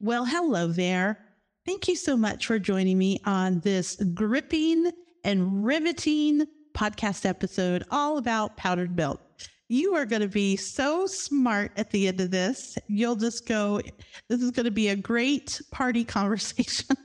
Well, 0.00 0.24
hello 0.24 0.68
there. 0.68 1.18
Thank 1.66 1.88
you 1.88 1.96
so 1.96 2.16
much 2.16 2.46
for 2.46 2.60
joining 2.60 2.96
me 2.98 3.20
on 3.24 3.58
this 3.58 3.96
gripping 4.14 4.92
and 5.24 5.64
riveting 5.64 6.46
podcast 6.72 7.26
episode 7.26 7.82
all 7.90 8.16
about 8.16 8.56
powdered 8.56 8.94
milk. 8.94 9.20
You 9.66 9.96
are 9.96 10.06
going 10.06 10.22
to 10.22 10.28
be 10.28 10.54
so 10.54 11.06
smart 11.06 11.72
at 11.76 11.90
the 11.90 12.06
end 12.06 12.20
of 12.20 12.30
this. 12.30 12.78
You'll 12.86 13.16
just 13.16 13.48
go, 13.48 13.80
this 14.28 14.40
is 14.40 14.52
going 14.52 14.66
to 14.66 14.70
be 14.70 14.90
a 14.90 14.94
great 14.94 15.60
party 15.72 16.04
conversation. 16.04 16.96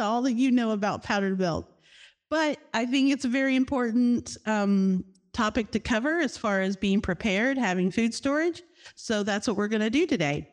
all 0.00 0.22
that 0.22 0.32
you 0.32 0.50
know 0.50 0.72
about 0.72 1.04
powdered 1.04 1.38
milk. 1.38 1.70
But 2.30 2.58
I 2.74 2.84
think 2.84 3.12
it's 3.12 3.26
a 3.26 3.28
very 3.28 3.54
important 3.54 4.36
um, 4.46 5.04
topic 5.32 5.70
to 5.70 5.78
cover 5.78 6.18
as 6.18 6.36
far 6.36 6.62
as 6.62 6.74
being 6.74 7.00
prepared, 7.00 7.58
having 7.58 7.92
food 7.92 8.12
storage. 8.12 8.60
So 8.96 9.22
that's 9.22 9.46
what 9.46 9.56
we're 9.56 9.68
going 9.68 9.82
to 9.82 9.90
do 9.90 10.04
today. 10.06 10.51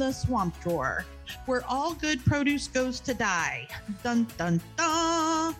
The 0.00 0.12
swamp 0.12 0.58
drawer, 0.62 1.04
where 1.44 1.62
all 1.68 1.92
good 1.92 2.24
produce 2.24 2.68
goes 2.68 3.00
to 3.00 3.12
die. 3.12 3.68
Dun 4.02 4.26
dun 4.38 4.58
dun. 4.78 5.54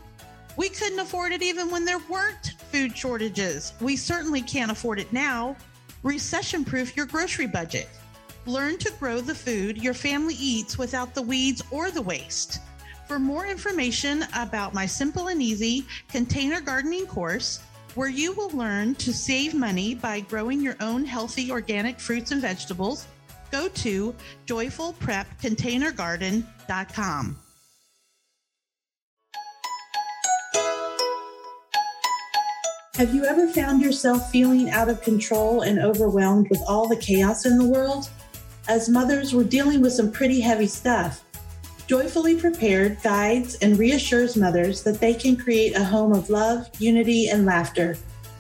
We 0.57 0.71
couldn't 0.71 0.99
afford 0.99 1.33
it 1.33 1.43
even 1.43 1.71
when 1.71 1.85
there 1.85 2.01
weren't 2.09 2.55
food 2.73 2.97
shortages. 2.97 3.75
We 3.83 3.97
certainly 3.97 4.41
can't 4.41 4.71
afford 4.71 4.99
it 4.99 5.13
now. 5.13 5.57
Recession 6.03 6.65
proof 6.65 6.97
your 6.97 7.05
grocery 7.05 7.49
budget. 7.49 7.91
Learn 8.47 8.79
to 8.79 8.91
grow 8.93 9.21
the 9.21 9.35
food 9.35 9.77
your 9.77 9.93
family 9.93 10.37
eats 10.41 10.79
without 10.79 11.15
the 11.15 11.21
weeds 11.21 11.63
or 11.71 11.91
the 11.91 12.01
waste. 12.01 12.61
For 13.07 13.19
more 13.19 13.45
information 13.45 14.25
about 14.35 14.73
my 14.73 14.87
simple 14.87 15.29
and 15.29 15.43
easy 15.43 15.85
container 16.09 16.63
gardening 16.63 17.07
course, 17.07 17.61
where 17.95 18.09
you 18.09 18.33
will 18.33 18.51
learn 18.53 18.95
to 18.95 19.13
save 19.13 19.53
money 19.53 19.95
by 19.95 20.21
growing 20.21 20.63
your 20.63 20.77
own 20.81 21.05
healthy 21.05 21.53
organic 21.53 22.01
fruits 22.01 22.31
and 22.31 22.41
vegetables, 22.41 23.07
go 23.51 23.69
to 23.69 24.15
joyfulprepcontainergarden.com. 24.47 27.37
Have 33.01 33.15
you 33.15 33.25
ever 33.25 33.49
found 33.49 33.81
yourself 33.81 34.31
feeling 34.31 34.71
out 34.71 34.91
of 34.91 35.01
control 35.01 35.63
and 35.63 35.79
overwhelmed 35.79 36.51
with 36.51 36.61
all 36.69 36.87
the 36.87 36.97
chaos 36.97 37.47
in 37.47 37.57
the 37.57 37.65
world? 37.65 38.11
As 38.69 38.91
mothers, 38.91 39.35
we're 39.35 39.45
dealing 39.45 39.81
with 39.81 39.95
some 39.95 40.13
pretty 40.13 40.39
heavy 40.39 40.67
stuff. 40.67 41.25
Joyfully 41.87 42.39
Prepared 42.39 43.03
guides 43.03 43.55
and 43.63 43.79
reassures 43.79 44.37
mothers 44.37 44.83
that 44.83 45.01
they 45.01 45.15
can 45.15 45.35
create 45.35 45.75
a 45.75 45.83
home 45.83 46.13
of 46.13 46.31
love, 46.31 46.69
unity, 46.79 47.31
and 47.31 47.47
laughter, 47.47 47.97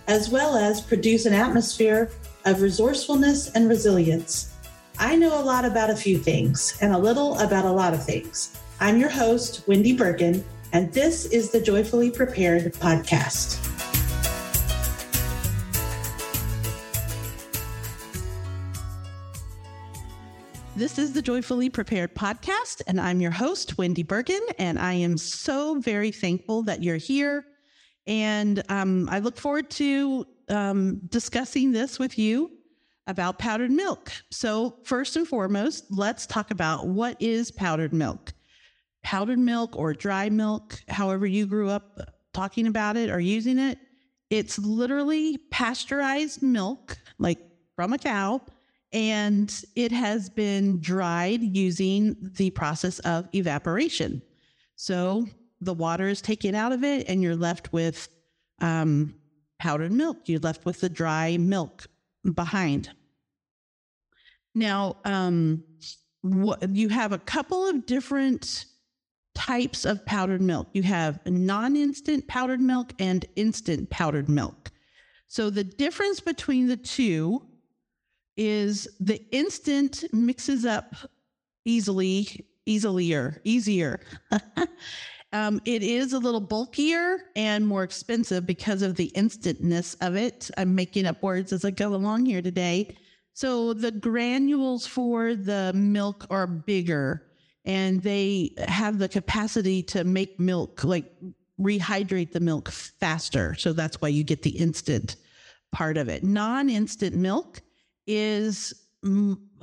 as 0.08 0.28
well 0.28 0.56
as 0.56 0.81
produce 0.81 1.25
an 1.25 1.33
atmosphere 1.33 2.11
of 2.44 2.61
resourcefulness 2.61 3.50
and 3.53 3.69
resilience. 3.69 4.53
I 4.98 5.16
know 5.16 5.41
a 5.41 5.42
lot 5.42 5.64
about 5.64 5.91
a 5.91 5.96
few 5.96 6.19
things 6.19 6.77
and 6.80 6.92
a 6.92 6.98
little 6.98 7.38
about 7.38 7.64
a 7.64 7.70
lot 7.70 7.94
of 7.94 8.05
things. 8.05 8.58
I'm 8.80 8.98
your 8.98 9.08
host, 9.08 9.66
Wendy 9.66 9.97
Bergen, 9.97 10.44
and 10.72 10.92
this 10.92 11.27
is 11.27 11.50
the 11.50 11.60
Joyfully 11.60 12.10
Prepared 12.10 12.72
podcast. 12.74 13.58
This 20.77 20.98
is 20.98 21.12
the 21.12 21.20
Joyfully 21.20 21.69
Prepared 21.69 22.14
podcast, 22.14 22.80
and 22.86 23.00
I'm 23.00 23.20
your 23.20 23.32
host, 23.32 23.77
Wendy 23.77 24.02
Bergen. 24.02 24.41
And 24.58 24.78
I 24.78 24.94
am 24.94 25.19
so 25.19 25.78
very 25.80 26.10
thankful 26.10 26.62
that 26.62 26.82
you're 26.82 26.97
here. 26.97 27.44
And 28.06 28.62
um, 28.70 29.08
I 29.10 29.19
look 29.19 29.36
forward 29.36 29.70
to 29.72 30.27
um, 30.48 31.00
discussing 31.08 31.72
this 31.72 31.98
with 31.98 32.19
you 32.19 32.50
about 33.06 33.39
powdered 33.39 33.70
milk. 33.70 34.12
So, 34.31 34.77
first 34.84 35.17
and 35.17 35.27
foremost, 35.27 35.84
let's 35.91 36.27
talk 36.27 36.51
about 36.51 36.87
what 36.87 37.20
is 37.20 37.51
powdered 37.51 37.93
milk. 37.93 38.33
Powdered 39.03 39.38
milk 39.38 39.77
or 39.77 39.94
dry 39.94 40.28
milk, 40.28 40.81
however 40.88 41.27
you 41.27 41.47
grew 41.47 41.71
up 41.71 42.00
talking 42.33 42.66
about 42.66 42.97
it 42.97 43.10
or 43.10 43.19
using 43.19 43.59
it, 43.59 43.78
it's 44.28 44.59
literally 44.59 45.39
pasteurized 45.50 46.43
milk, 46.43 46.99
like 47.19 47.39
from 47.75 47.93
a 47.93 47.99
cow 47.99 48.41
and 48.93 49.65
it 49.77 49.93
has 49.93 50.28
been 50.28 50.81
dried 50.81 51.43
using 51.43 52.16
the 52.21 52.50
process 52.50 52.99
of 53.00 53.28
evaporation. 53.34 54.21
So 54.77 55.27
the 55.60 55.75
water 55.75 56.09
is 56.09 56.21
taken 56.21 56.55
out 56.55 56.72
of 56.72 56.83
it, 56.83 57.09
and 57.09 57.22
you're 57.22 57.37
left 57.37 57.72
with 57.72 58.09
um, 58.60 59.15
powdered 59.59 59.93
milk. 59.93 60.16
You're 60.27 60.41
left 60.41 60.65
with 60.65 60.81
the 60.81 60.89
dry 60.89 61.37
milk 61.37 61.87
behind. 62.34 62.91
Now, 64.54 64.97
um, 65.04 65.62
what, 66.22 66.69
you 66.70 66.88
have 66.88 67.12
a 67.12 67.19
couple 67.19 67.66
of 67.66 67.86
different 67.86 68.66
types 69.34 69.84
of 69.84 70.04
powdered 70.04 70.42
milk. 70.42 70.69
You 70.72 70.82
have 70.82 71.20
non 71.26 71.76
instant 71.76 72.26
powdered 72.28 72.60
milk 72.60 72.92
and 72.98 73.25
instant 73.36 73.91
powdered 73.91 74.28
milk. 74.28 74.70
So 75.28 75.48
the 75.48 75.64
difference 75.64 76.20
between 76.20 76.66
the 76.66 76.76
two 76.76 77.47
is 78.36 78.88
the 78.98 79.25
instant 79.30 80.04
mixes 80.12 80.64
up 80.64 80.94
easily, 81.64 82.47
easilier, 82.66 83.41
easier. 83.44 84.00
um, 85.32 85.60
it 85.64 85.82
is 85.82 86.12
a 86.12 86.18
little 86.18 86.41
bulkier 86.41 87.18
and 87.36 87.66
more 87.66 87.84
expensive 87.84 88.46
because 88.46 88.82
of 88.82 88.96
the 88.96 89.12
instantness 89.14 89.94
of 90.00 90.16
it. 90.16 90.50
I'm 90.56 90.74
making 90.74 91.06
up 91.06 91.22
words 91.22 91.52
as 91.52 91.64
I 91.64 91.70
go 91.70 91.94
along 91.94 92.26
here 92.26 92.42
today. 92.42 92.96
So 93.32 93.72
the 93.72 93.92
granules 93.92 94.86
for 94.86 95.34
the 95.34 95.72
milk 95.74 96.26
are 96.30 96.46
bigger 96.46 97.26
and 97.64 98.02
they 98.02 98.54
have 98.66 98.98
the 98.98 99.08
capacity 99.08 99.82
to 99.84 100.04
make 100.04 100.41
milk 100.41 100.82
like 100.82 101.12
rehydrate 101.60 102.32
the 102.32 102.41
milk 102.41 102.70
faster. 102.70 103.54
So 103.54 103.72
that's 103.72 104.00
why 104.00 104.08
you 104.08 104.24
get 104.24 104.42
the 104.42 104.50
instant 104.50 105.16
part 105.72 105.97
of 105.97 106.08
it. 106.08 106.24
Non 106.24 106.68
instant 106.68 107.14
milk 107.14 107.62
is 108.06 108.74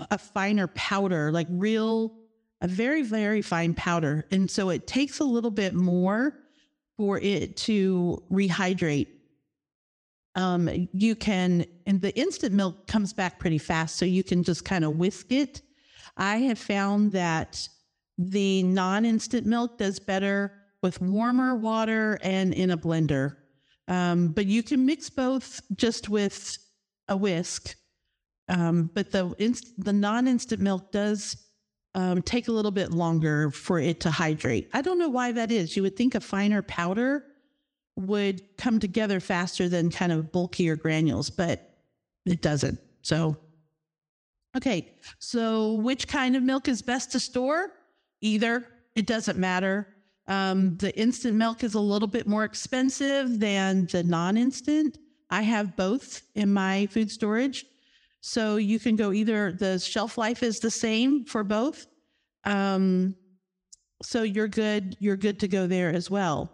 a 0.10 0.18
finer 0.18 0.68
powder, 0.68 1.32
like 1.32 1.48
real, 1.50 2.16
a 2.62 2.68
very, 2.68 3.04
very 3.04 3.42
fine 3.42 3.74
powder. 3.74 4.26
And 4.32 4.50
so 4.50 4.70
it 4.70 4.88
takes 4.88 5.20
a 5.20 5.24
little 5.24 5.52
bit 5.52 5.74
more 5.74 6.34
for 6.98 7.20
it 7.20 7.58
to 7.58 8.24
rehydrate. 8.32 9.08
Um, 10.36 10.88
you 10.94 11.16
can, 11.16 11.66
and 11.86 12.02
the 12.02 12.18
instant 12.18 12.54
milk 12.54 12.88
comes 12.88 13.14
back 13.14 13.40
pretty 13.40 13.58
fast, 13.58 13.96
so 13.98 14.06
you 14.06 14.24
can 14.24 14.44
just 14.44 14.66
kind 14.66 14.86
of 14.86 14.98
whisk 14.98 15.32
it. 15.32 15.62
I 16.16 16.38
have 16.38 16.60
found 16.60 17.12
that 17.12 17.68
the 18.18 18.64
non 18.64 19.06
instant 19.06 19.46
milk 19.46 19.78
does 19.78 20.00
better 20.00 20.52
with 20.82 21.02
warmer 21.02 21.56
water 21.56 22.20
and 22.24 22.54
in 22.54 22.72
a 22.72 22.78
blender. 22.78 23.36
Um, 23.88 24.30
but 24.30 24.46
you 24.46 24.64
can 24.64 24.86
mix 24.86 25.10
both 25.10 25.62
just 25.76 26.10
with 26.10 26.58
a 27.08 27.16
whisk 27.16 27.76
um, 28.50 28.90
but 28.94 29.12
the 29.12 29.34
inst- 29.40 29.84
the 29.84 29.94
non-instant 29.94 30.62
milk 30.62 30.92
does 30.92 31.47
um, 31.98 32.22
take 32.22 32.48
a 32.48 32.52
little 32.52 32.70
bit 32.70 32.92
longer 32.92 33.50
for 33.50 33.80
it 33.80 34.00
to 34.02 34.12
hydrate. 34.12 34.70
I 34.72 34.84
don't 34.84 35.00
know 35.00 35.10
why 35.10 35.32
that 35.32 35.52
is. 35.52 35.76
You 35.76 35.82
would 35.82 35.98
think 35.98 36.14
a 36.14 36.20
finer 36.20 36.62
powder 36.62 37.26
would 37.96 38.56
come 38.56 38.80
together 38.80 39.20
faster 39.20 39.68
than 39.68 39.90
kind 39.90 40.12
of 40.12 40.32
bulkier 40.32 40.76
granules, 40.76 41.32
but 41.32 41.76
it 42.24 42.44
doesn't. 42.44 42.80
So, 43.02 43.36
okay. 44.56 44.94
So, 45.18 45.74
which 45.74 46.08
kind 46.08 46.36
of 46.36 46.44
milk 46.44 46.68
is 46.68 46.84
best 46.84 47.12
to 47.14 47.20
store? 47.20 47.72
Either. 48.22 48.68
It 48.96 49.08
doesn't 49.08 49.40
matter. 49.40 49.88
Um, 50.28 50.78
the 50.78 50.96
instant 51.00 51.36
milk 51.36 51.64
is 51.64 51.74
a 51.74 51.80
little 51.80 52.08
bit 52.08 52.28
more 52.28 52.44
expensive 52.44 53.40
than 53.40 53.88
the 53.88 54.04
non 54.04 54.38
instant. 54.38 55.00
I 55.32 55.42
have 55.42 55.76
both 55.76 56.22
in 56.36 56.54
my 56.54 56.86
food 56.92 57.10
storage. 57.10 57.66
So 58.28 58.58
you 58.58 58.78
can 58.78 58.98
go 58.98 59.14
either 59.14 59.54
the 59.54 59.80
shelf 59.80 60.18
life 60.18 60.44
is 60.44 60.60
the 60.60 60.70
same 60.70 61.24
for 61.24 61.46
both. 61.46 61.88
Um, 62.44 63.16
so 64.04 64.24
you're 64.24 64.50
good, 64.50 64.98
you're 65.00 65.16
good 65.16 65.40
to 65.40 65.48
go 65.48 65.66
there 65.66 65.94
as 65.94 66.12
well. 66.12 66.52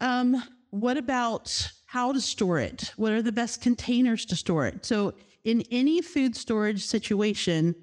Um, 0.00 0.44
what 0.68 0.98
about 0.98 1.72
how 1.86 2.12
to 2.12 2.20
store 2.20 2.58
it? 2.58 2.92
What 2.96 3.12
are 3.12 3.22
the 3.22 3.32
best 3.32 3.62
containers 3.62 4.26
to 4.26 4.36
store 4.36 4.66
it? 4.66 4.84
So 4.84 5.14
in 5.44 5.62
any 5.70 6.02
food 6.02 6.36
storage 6.36 6.84
situation, 6.84 7.74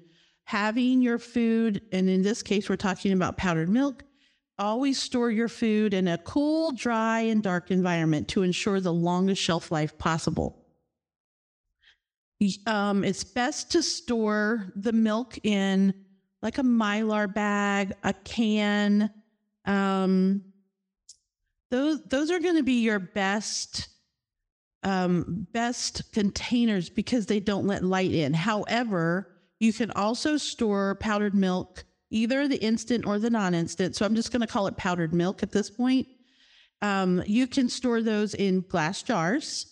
having 0.44 1.02
your 1.02 1.18
food, 1.18 1.82
and 1.90 2.08
in 2.08 2.22
this 2.22 2.44
case, 2.44 2.68
we're 2.68 2.76
talking 2.76 3.10
about 3.12 3.36
powdered 3.36 3.70
milk, 3.70 4.04
always 4.56 5.02
store 5.02 5.32
your 5.32 5.48
food 5.48 5.94
in 5.94 6.06
a 6.06 6.18
cool, 6.18 6.70
dry, 6.70 7.22
and 7.22 7.42
dark 7.42 7.72
environment 7.72 8.28
to 8.28 8.44
ensure 8.44 8.78
the 8.78 8.92
longest 8.92 9.42
shelf 9.42 9.72
life 9.72 9.98
possible. 9.98 10.61
Um, 12.66 13.04
it's 13.04 13.24
best 13.24 13.70
to 13.72 13.82
store 13.82 14.72
the 14.76 14.92
milk 14.92 15.38
in 15.44 15.94
like 16.42 16.58
a 16.58 16.62
mylar 16.62 17.32
bag, 17.32 17.92
a 18.02 18.12
can. 18.12 19.10
Um, 19.64 20.42
those 21.70 22.02
those 22.04 22.30
are 22.30 22.40
going 22.40 22.56
to 22.56 22.62
be 22.62 22.80
your 22.82 22.98
best 22.98 23.88
um, 24.82 25.46
best 25.52 26.12
containers 26.12 26.88
because 26.90 27.26
they 27.26 27.40
don't 27.40 27.66
let 27.66 27.84
light 27.84 28.12
in. 28.12 28.34
However, 28.34 29.28
you 29.60 29.72
can 29.72 29.92
also 29.92 30.36
store 30.36 30.96
powdered 30.96 31.34
milk, 31.34 31.84
either 32.10 32.48
the 32.48 32.62
instant 32.62 33.06
or 33.06 33.18
the 33.18 33.30
non 33.30 33.54
instant. 33.54 33.94
So 33.94 34.04
I'm 34.04 34.14
just 34.14 34.32
going 34.32 34.40
to 34.40 34.46
call 34.46 34.66
it 34.66 34.76
powdered 34.76 35.14
milk 35.14 35.42
at 35.42 35.52
this 35.52 35.70
point. 35.70 36.08
Um, 36.80 37.22
you 37.26 37.46
can 37.46 37.68
store 37.68 38.02
those 38.02 38.34
in 38.34 38.62
glass 38.62 39.02
jars. 39.02 39.71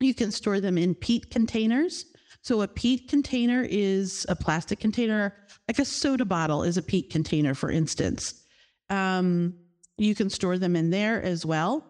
You 0.00 0.14
can 0.14 0.30
store 0.30 0.60
them 0.60 0.78
in 0.78 0.94
peat 0.94 1.30
containers. 1.30 2.06
So 2.42 2.62
a 2.62 2.68
peat 2.68 3.08
container 3.08 3.66
is 3.68 4.24
a 4.28 4.34
plastic 4.34 4.80
container, 4.80 5.34
like 5.68 5.78
a 5.78 5.84
soda 5.84 6.24
bottle 6.24 6.62
is 6.62 6.78
a 6.78 6.82
peat 6.82 7.10
container, 7.10 7.54
for 7.54 7.70
instance. 7.70 8.42
Um, 8.88 9.54
you 9.98 10.14
can 10.14 10.30
store 10.30 10.56
them 10.56 10.74
in 10.74 10.90
there 10.90 11.22
as 11.22 11.44
well 11.44 11.84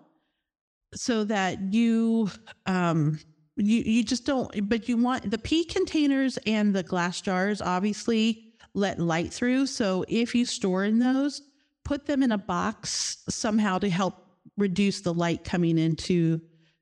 so 0.94 1.24
that 1.24 1.72
you 1.72 2.28
um 2.66 3.18
you 3.56 3.82
you 3.82 4.02
just 4.02 4.26
don't 4.26 4.68
but 4.68 4.88
you 4.88 4.96
want 4.96 5.30
the 5.30 5.38
peat 5.38 5.68
containers 5.68 6.38
and 6.46 6.74
the 6.74 6.82
glass 6.82 7.20
jars 7.20 7.62
obviously 7.62 8.52
let 8.74 8.98
light 8.98 9.32
through 9.32 9.66
so 9.66 10.04
if 10.08 10.34
you 10.34 10.44
store 10.44 10.84
in 10.84 10.98
those 10.98 11.42
put 11.84 12.06
them 12.06 12.22
in 12.22 12.32
a 12.32 12.38
box 12.38 13.22
somehow 13.28 13.78
to 13.78 13.88
help 13.88 14.14
reduce 14.56 15.00
the 15.00 15.14
light 15.14 15.44
coming 15.44 15.78
into 15.78 16.40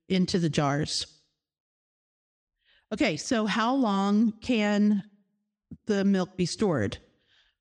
into 0.08 0.38
the 0.38 0.48
jars 0.48 1.17
okay 2.92 3.16
so 3.16 3.46
how 3.46 3.74
long 3.74 4.32
can 4.40 5.02
the 5.86 6.04
milk 6.04 6.36
be 6.36 6.46
stored 6.46 6.98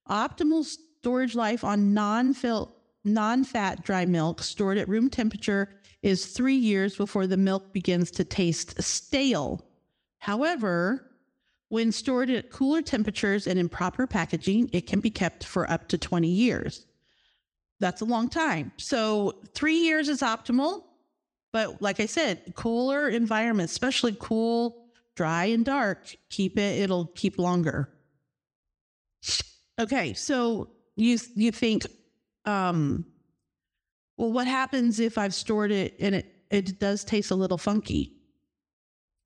optimal 0.09 0.63
storage 0.63 1.35
life 1.35 1.63
on 1.63 1.93
non-fat 1.93 3.83
dry 3.83 4.05
milk 4.05 4.41
stored 4.41 4.77
at 4.77 4.87
room 4.87 5.09
temperature 5.09 5.77
is 6.01 6.27
three 6.27 6.55
years 6.55 6.95
before 6.95 7.27
the 7.27 7.37
milk 7.37 7.73
begins 7.73 8.11
to 8.11 8.23
taste 8.23 8.81
stale. 8.81 9.65
However, 10.19 11.11
when 11.69 11.91
stored 11.91 12.29
at 12.29 12.51
cooler 12.51 12.81
temperatures 12.81 13.47
and 13.47 13.59
in 13.59 13.67
proper 13.67 14.07
packaging, 14.07 14.69
it 14.71 14.87
can 14.87 14.99
be 14.99 15.09
kept 15.09 15.43
for 15.43 15.69
up 15.69 15.89
to 15.89 15.97
20 15.97 16.27
years. 16.27 16.85
That's 17.79 18.01
a 18.01 18.05
long 18.05 18.29
time. 18.29 18.71
So, 18.77 19.41
three 19.53 19.79
years 19.79 20.09
is 20.09 20.21
optimal. 20.21 20.83
But 21.53 21.81
like 21.81 21.99
I 21.99 22.05
said, 22.05 22.53
cooler 22.55 23.09
environments, 23.09 23.73
especially 23.73 24.15
cool, 24.19 24.86
dry, 25.17 25.45
and 25.45 25.65
dark, 25.65 26.15
keep 26.29 26.57
it, 26.57 26.79
it'll 26.81 27.07
keep 27.07 27.37
longer. 27.37 27.89
Okay, 29.79 30.13
so 30.13 30.69
you 30.95 31.17
you 31.35 31.51
think 31.51 31.85
um 32.45 33.05
well, 34.17 34.31
what 34.31 34.47
happens 34.47 34.99
if 34.99 35.17
I've 35.17 35.33
stored 35.33 35.71
it 35.71 35.95
and 35.99 36.15
it, 36.15 36.25
it 36.49 36.79
does 36.79 37.03
taste 37.03 37.31
a 37.31 37.35
little 37.35 37.57
funky? 37.57 38.13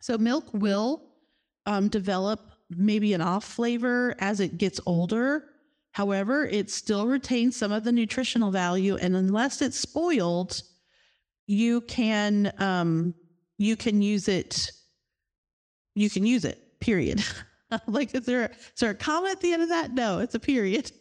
So, 0.02 0.18
milk 0.18 0.46
will 0.54 1.04
um, 1.66 1.88
develop 1.88 2.52
maybe 2.70 3.14
an 3.14 3.22
off 3.22 3.46
flavor 3.46 4.16
as 4.20 4.40
it 4.40 4.58
gets 4.58 4.80
older. 4.86 5.46
However, 5.92 6.46
it 6.46 6.70
still 6.70 7.08
retains 7.08 7.56
some 7.56 7.72
of 7.72 7.84
the 7.84 7.92
nutritional 7.92 8.52
value, 8.52 8.98
and 8.98 9.16
unless 9.16 9.62
it's 9.62 9.80
spoiled, 9.80 10.62
you 11.48 11.82
can 11.82 12.52
um, 12.58 13.14
you 13.58 13.76
can 13.76 14.02
use 14.02 14.28
it. 14.28 14.72
You 15.96 16.10
can 16.10 16.26
use 16.26 16.46
it. 16.46 16.80
Period. 16.80 17.24
like, 17.88 18.14
is 18.16 18.26
there 18.26 18.52
is 18.52 18.80
there 18.80 18.92
a 18.92 18.96
comma 18.96 19.30
at 19.30 19.42
the 19.42 19.54
end 19.54 19.64
of 19.64 19.70
that? 19.70 19.94
No, 19.94 20.20
it's 20.20 20.36
a 20.36 20.40
period. 20.40 20.92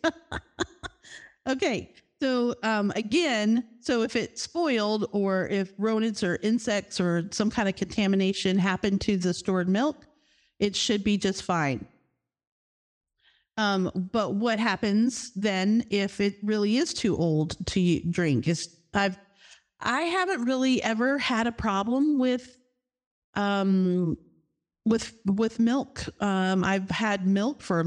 okay. 1.48 1.94
So 2.20 2.54
um, 2.62 2.92
again, 2.96 3.64
so 3.80 4.02
if 4.02 4.14
it's 4.14 4.42
spoiled 4.42 5.08
or 5.12 5.48
if 5.48 5.72
rodents 5.78 6.22
or 6.22 6.38
insects 6.42 7.00
or 7.00 7.26
some 7.30 7.50
kind 7.50 7.68
of 7.68 7.76
contamination 7.76 8.58
happened 8.58 9.00
to 9.02 9.16
the 9.16 9.32
stored 9.32 9.68
milk, 9.68 10.06
it 10.58 10.76
should 10.76 11.02
be 11.02 11.16
just 11.16 11.42
fine. 11.42 11.86
Um, 13.56 13.90
but 14.12 14.34
what 14.34 14.58
happens 14.58 15.32
then 15.34 15.84
if 15.90 16.20
it 16.20 16.36
really 16.42 16.76
is 16.76 16.94
too 16.94 17.16
old 17.16 17.56
to 17.66 18.00
drink? 18.10 18.48
Is 18.48 18.76
I've 18.94 19.18
I 19.80 20.02
haven't 20.02 20.44
really 20.44 20.82
ever 20.82 21.18
had 21.18 21.46
a 21.46 21.52
problem 21.52 22.18
with 22.18 22.56
um, 23.34 24.16
with 24.84 25.14
with 25.26 25.58
milk. 25.58 26.04
Um, 26.20 26.64
I've 26.64 26.90
had 26.90 27.26
milk 27.26 27.62
for 27.62 27.84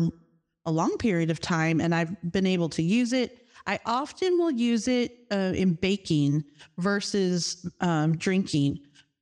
a 0.65 0.71
long 0.71 0.97
period 0.97 1.29
of 1.29 1.39
time, 1.39 1.81
and 1.81 1.93
I've 1.93 2.15
been 2.31 2.45
able 2.45 2.69
to 2.69 2.81
use 2.81 3.13
it 3.13 3.43
I 3.65 3.79
often 3.85 4.37
will 4.37 4.51
use 4.51 4.87
it 4.87 5.25
uh, 5.31 5.53
in 5.55 5.73
baking 5.73 6.43
versus 6.77 7.67
um, 7.79 8.17
drinking. 8.17 8.79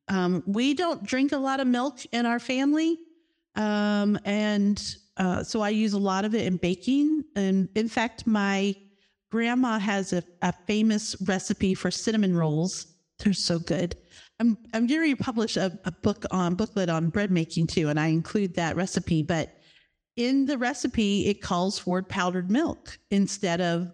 Um, 0.08 0.44
we 0.46 0.74
don't 0.74 1.04
drink 1.04 1.32
a 1.32 1.38
lot 1.38 1.60
of 1.60 1.68
milk 1.68 2.00
in 2.12 2.26
our 2.26 2.40
family. 2.40 2.98
Um, 3.56 4.18
and 4.26 4.96
uh, 5.18 5.44
so 5.44 5.62
I 5.62 5.70
use 5.70 5.94
a 5.94 6.00
lot 6.00 6.26
of 6.26 6.34
it 6.34 6.46
in 6.46 6.58
baking. 6.58 7.24
And 7.36 7.70
in 7.76 7.88
fact, 7.88 8.26
my 8.26 8.76
grandma 9.30 9.78
has 9.78 10.14
a, 10.14 10.24
a 10.42 10.54
famous 10.66 11.16
recipe 11.22 11.74
for 11.74 11.92
cinnamon 11.92 12.36
rolls. 12.36 12.88
They're 13.20 13.34
so 13.34 13.60
good. 13.60 13.96
I'm, 14.42 14.58
I'm 14.74 14.88
going 14.88 15.16
to 15.16 15.24
publish 15.24 15.56
a, 15.56 15.78
a 15.86 15.92
book 15.92 16.26
on 16.32 16.56
booklet 16.56 16.90
on 16.90 17.10
bread 17.10 17.30
making 17.30 17.68
too, 17.68 17.90
and 17.90 18.00
I 18.00 18.08
include 18.08 18.56
that 18.56 18.76
recipe. 18.76 19.22
But 19.22 19.56
in 20.18 20.48
the 20.48 20.58
recipe, 20.58 21.28
it 21.28 21.42
calls 21.42 21.78
for 21.78 22.02
powdered 22.02 22.50
milk 22.50 22.98
instead 23.12 23.62
of 23.62 23.94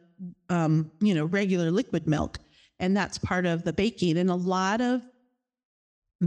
um, 0.50 0.90
you 1.02 1.14
know, 1.14 1.26
regular 1.26 1.70
liquid 1.70 2.08
milk. 2.08 2.40
And 2.80 2.96
that's 2.96 3.18
part 3.18 3.46
of 3.46 3.64
the 3.64 3.74
baking. 3.74 4.18
And 4.18 4.30
a 4.30 4.36
lot 4.36 4.80
of 4.80 5.02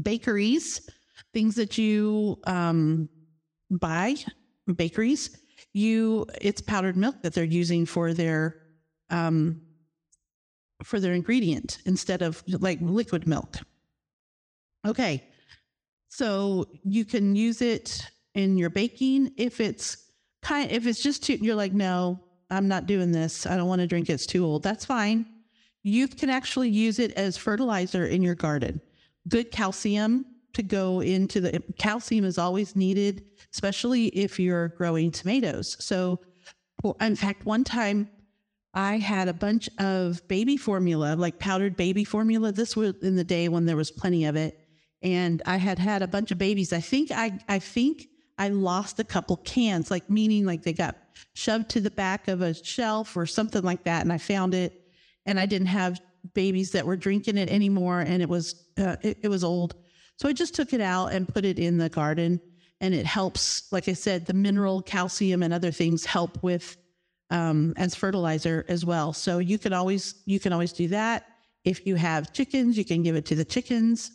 bakeries, 0.03 0.87
things 1.33 1.55
that 1.55 1.79
you 1.79 2.39
um, 2.45 3.09
buy, 3.71 4.17
bakeries, 4.77 5.37
you 5.73 6.27
it's 6.43 6.61
powdered 6.61 6.97
milk 6.97 7.23
that 7.23 7.33
they're 7.33 7.45
using 7.45 7.87
for 7.87 8.13
their 8.13 8.61
um, 9.09 9.63
for 10.85 11.01
their 11.01 11.15
ingredient 11.15 11.79
instead 11.87 12.21
of 12.21 12.43
like 12.47 12.79
liquid 12.83 13.27
milk. 13.27 13.57
Okay. 14.87 15.25
So 16.09 16.67
you 16.83 17.05
can 17.05 17.37
use 17.37 17.63
it 17.63 18.07
in 18.35 18.57
your 18.57 18.71
baking 18.71 19.33
if 19.37 19.61
it's 19.61 20.11
kind 20.43 20.71
if 20.71 20.87
it's 20.87 21.03
just 21.03 21.25
too 21.25 21.35
you're 21.35 21.55
like 21.55 21.73
no 21.73 22.19
I'm 22.51 22.69
not 22.69 22.87
doing 22.87 23.13
this. 23.13 23.47
I 23.47 23.57
don't 23.57 23.69
want 23.69 23.81
to 23.81 23.87
drink 23.87 24.11
it. 24.11 24.15
It's 24.15 24.27
too 24.27 24.45
old. 24.45 24.63
That's 24.63 24.85
fine. 24.85 25.27
You 25.83 26.09
can 26.09 26.29
actually 26.29 26.69
use 26.69 26.99
it 26.99 27.13
as 27.13 27.37
fertilizer 27.37 28.07
in 28.07 28.23
your 28.23 28.35
garden. 28.35 28.81
Good 29.29 29.51
calcium 29.51 30.27
to 30.55 30.63
go 30.63 31.01
into 31.01 31.41
the 31.41 31.63
calcium 31.79 32.25
is 32.25 32.39
always 32.39 32.75
needed, 32.75 33.25
especially 33.53 34.07
if 34.09 34.39
you're 34.39 34.69
growing 34.71 35.11
tomatoes. 35.13 35.77
So, 35.79 36.21
in 37.01 37.15
fact, 37.15 37.47
one 37.47 37.63
time 37.63 38.11
I 38.75 38.99
had 38.99 39.29
a 39.29 39.33
bunch 39.33 39.69
of 39.79 40.27
baby 40.27 40.57
formula, 40.57 41.15
like 41.17 41.39
powdered 41.39 41.77
baby 41.77 42.05
formula. 42.05 42.53
This 42.53 42.77
was 42.77 42.95
in 43.03 43.15
the 43.15 43.25
day 43.25 43.49
when 43.49 43.65
there 43.65 43.77
was 43.77 43.91
plenty 43.91 44.25
of 44.25 44.37
it. 44.37 44.60
And 45.03 45.43
I 45.47 45.57
had 45.57 45.79
had 45.79 46.03
a 46.03 46.09
bunch 46.09 46.31
of 46.31 46.39
babies. 46.39 46.73
I 46.73 46.81
think 46.81 47.11
I, 47.11 47.39
I 47.49 47.59
think 47.59 48.09
I 48.39 48.49
lost 48.49 48.99
a 49.01 49.05
couple 49.05 49.37
cans, 49.39 49.91
like 49.91 50.09
meaning 50.11 50.45
like 50.45 50.63
they 50.63 50.73
got 50.73 50.97
shoved 51.35 51.71
to 51.71 51.81
the 51.81 51.91
back 51.91 52.29
of 52.29 52.43
a 52.43 52.55
shelf 52.55 53.17
or 53.17 53.27
something 53.27 53.63
like 53.63 53.85
that. 53.85 54.03
And 54.03 54.13
I 54.13 54.19
found 54.19 54.55
it 54.55 54.83
and 55.27 55.39
I 55.39 55.47
didn't 55.47 55.69
have 55.69 56.01
babies 56.35 56.73
that 56.73 56.87
were 56.87 56.97
drinking 56.97 57.39
it 57.39 57.49
anymore. 57.49 58.01
And 58.01 58.23
it 58.23 58.29
was, 58.29 58.67
uh, 58.79 58.97
it, 59.03 59.19
it 59.23 59.29
was 59.29 59.45
old. 59.45 59.75
So 60.17 60.29
I 60.29 60.33
just 60.33 60.55
took 60.55 60.73
it 60.73 60.81
out 60.81 61.13
and 61.13 61.29
put 61.29 61.45
it 61.45 61.59
in 61.59 61.79
the 61.79 61.89
garden 61.89 62.41
and 62.81 62.95
it 62.95 63.07
helps, 63.07 63.71
like 63.73 63.89
I 63.89 63.93
said, 63.93 64.27
the 64.27 64.35
mineral 64.35 64.83
calcium 64.83 65.43
and 65.43 65.53
other 65.53 65.71
things 65.71 66.05
help 66.05 66.43
with 66.43 66.77
um, 67.31 67.75
as 67.77 67.95
fertilizer 67.95 68.65
as 68.69 68.85
well. 68.85 69.13
So 69.13 69.39
you 69.39 69.59
can 69.59 69.73
always 69.73 70.15
you 70.25 70.41
can 70.41 70.53
always 70.53 70.73
do 70.73 70.89
that. 70.89 71.27
If 71.65 71.87
you 71.87 71.97
have 71.97 72.33
chickens, 72.33 72.77
you 72.79 72.85
can 72.85 73.03
give 73.03 73.17
it 73.17 73.27
to 73.27 73.35
the 73.35 73.45
chickens. 73.45 74.11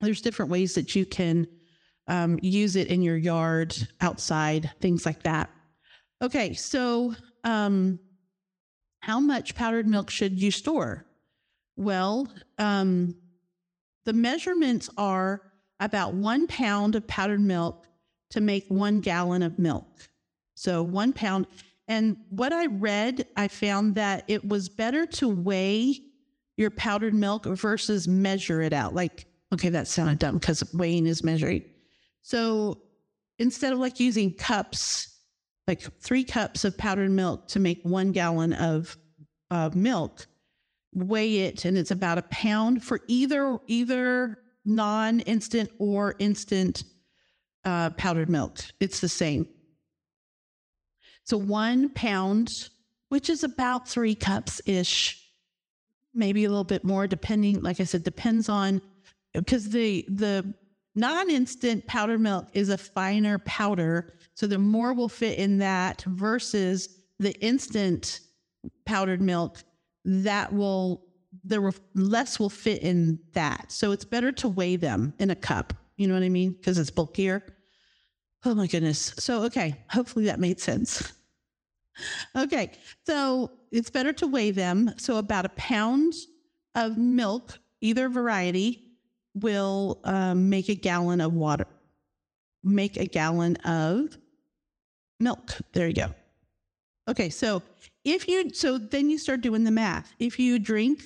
There's 0.00 0.20
different 0.20 0.50
ways 0.50 0.74
that 0.74 0.94
you 0.94 1.06
can 1.06 1.46
um, 2.08 2.38
use 2.42 2.76
it 2.76 2.88
in 2.88 3.02
your 3.02 3.16
yard, 3.16 3.74
outside, 4.00 4.70
things 4.80 5.06
like 5.06 5.22
that. 5.24 5.50
Okay, 6.22 6.54
so 6.54 7.14
um, 7.44 7.98
how 9.00 9.20
much 9.20 9.54
powdered 9.54 9.86
milk 9.86 10.10
should 10.10 10.40
you 10.40 10.50
store? 10.50 11.06
Well, 11.76 12.28
um, 12.58 13.16
the 14.04 14.12
measurements 14.12 14.88
are 14.96 15.42
about 15.80 16.14
one 16.14 16.46
pound 16.46 16.94
of 16.94 17.06
powdered 17.06 17.40
milk 17.40 17.86
to 18.30 18.40
make 18.40 18.66
one 18.68 19.00
gallon 19.00 19.42
of 19.42 19.58
milk. 19.58 20.08
So 20.54 20.82
one 20.82 21.12
pound. 21.12 21.46
And 21.88 22.16
what 22.30 22.52
I 22.52 22.66
read, 22.66 23.26
I 23.36 23.48
found 23.48 23.94
that 23.96 24.24
it 24.26 24.46
was 24.46 24.68
better 24.68 25.06
to 25.06 25.28
weigh 25.28 26.00
your 26.56 26.70
powdered 26.70 27.14
milk 27.14 27.44
versus 27.44 28.08
measure 28.08 28.62
it 28.62 28.72
out. 28.72 28.94
Like, 28.94 29.26
okay, 29.52 29.68
that 29.68 29.88
sounded 29.88 30.18
dumb 30.18 30.38
because 30.38 30.62
weighing 30.74 31.06
is 31.06 31.22
measuring. 31.22 31.64
So 32.22 32.82
instead 33.38 33.72
of 33.72 33.78
like 33.78 34.00
using 34.00 34.32
cups, 34.34 35.20
like 35.66 35.82
three 36.00 36.24
cups 36.24 36.64
of 36.64 36.76
powdered 36.76 37.10
milk 37.10 37.48
to 37.48 37.60
make 37.60 37.80
one 37.82 38.12
gallon 38.12 38.52
of 38.52 38.96
uh, 39.50 39.70
milk, 39.74 40.26
weigh 40.94 41.38
it, 41.40 41.64
and 41.64 41.76
it's 41.76 41.90
about 41.90 42.18
a 42.18 42.22
pound 42.22 42.82
for 42.82 43.00
either 43.06 43.58
either 43.66 44.38
non 44.64 45.20
instant 45.20 45.70
or 45.78 46.14
instant 46.18 46.84
uh, 47.64 47.90
powdered 47.90 48.28
milk. 48.28 48.58
It's 48.80 49.00
the 49.00 49.08
same. 49.08 49.46
So 51.24 51.36
one 51.36 51.88
pound, 51.90 52.68
which 53.08 53.28
is 53.28 53.42
about 53.42 53.88
three 53.88 54.14
cups 54.14 54.60
ish, 54.64 55.20
maybe 56.14 56.44
a 56.44 56.48
little 56.48 56.64
bit 56.64 56.84
more, 56.84 57.06
depending, 57.06 57.60
like 57.62 57.80
I 57.80 57.84
said, 57.84 58.04
depends 58.04 58.48
on 58.48 58.80
because 59.36 59.68
the 59.68 60.04
the 60.08 60.54
non-instant 60.94 61.86
powdered 61.86 62.20
milk 62.20 62.48
is 62.54 62.70
a 62.70 62.78
finer 62.78 63.38
powder. 63.40 64.14
So 64.34 64.46
the 64.46 64.58
more 64.58 64.94
will 64.94 65.08
fit 65.08 65.38
in 65.38 65.58
that 65.58 66.02
versus 66.02 66.88
the 67.18 67.32
instant 67.42 68.20
powdered 68.84 69.20
milk 69.20 69.62
that 70.04 70.52
will 70.52 71.04
will 71.44 71.74
less 71.94 72.38
will 72.38 72.50
fit 72.50 72.82
in 72.82 73.18
that. 73.34 73.70
So 73.70 73.92
it's 73.92 74.04
better 74.04 74.32
to 74.32 74.48
weigh 74.48 74.76
them 74.76 75.14
in 75.18 75.30
a 75.30 75.36
cup. 75.36 75.74
You 75.96 76.08
know 76.08 76.14
what 76.14 76.22
I 76.22 76.28
mean? 76.28 76.52
Because 76.52 76.78
it's 76.78 76.90
bulkier. 76.90 77.42
Oh 78.44 78.54
my 78.54 78.66
goodness. 78.66 79.14
So 79.18 79.44
okay, 79.44 79.76
hopefully 79.90 80.26
that 80.26 80.40
made 80.40 80.60
sense. 80.60 81.12
okay, 82.36 82.72
so 83.04 83.50
it's 83.70 83.90
better 83.90 84.12
to 84.14 84.26
weigh 84.26 84.50
them. 84.50 84.92
So 84.96 85.16
about 85.16 85.46
a 85.46 85.50
pound 85.50 86.14
of 86.74 86.96
milk, 86.96 87.58
either 87.80 88.08
variety, 88.08 88.85
will 89.36 90.00
um, 90.04 90.48
make 90.48 90.68
a 90.68 90.74
gallon 90.74 91.20
of 91.20 91.32
water. 91.32 91.66
Make 92.64 92.96
a 92.96 93.06
gallon 93.06 93.56
of 93.56 94.16
milk. 95.20 95.52
There 95.72 95.86
you 95.86 95.94
go. 95.94 96.14
Okay, 97.08 97.28
so 97.28 97.62
if 98.04 98.26
you, 98.26 98.50
so 98.50 98.78
then 98.78 99.10
you 99.10 99.18
start 99.18 99.42
doing 99.42 99.64
the 99.64 99.70
math. 99.70 100.12
If 100.18 100.38
you 100.38 100.58
drink 100.58 101.04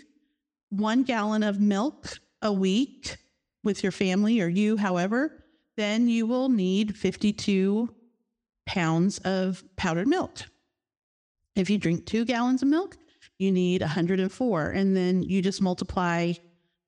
one 0.70 1.02
gallon 1.02 1.42
of 1.42 1.60
milk 1.60 2.18
a 2.40 2.52
week 2.52 3.16
with 3.62 3.82
your 3.82 3.92
family 3.92 4.40
or 4.40 4.48
you, 4.48 4.76
however, 4.76 5.44
then 5.76 6.08
you 6.08 6.26
will 6.26 6.48
need 6.48 6.96
52 6.96 7.94
pounds 8.66 9.18
of 9.18 9.64
powdered 9.76 10.08
milk. 10.08 10.42
If 11.56 11.68
you 11.68 11.78
drink 11.78 12.06
two 12.06 12.24
gallons 12.24 12.62
of 12.62 12.68
milk, 12.68 12.96
you 13.38 13.50
need 13.50 13.82
104. 13.82 14.70
And 14.70 14.96
then 14.96 15.22
you 15.22 15.42
just 15.42 15.60
multiply, 15.60 16.32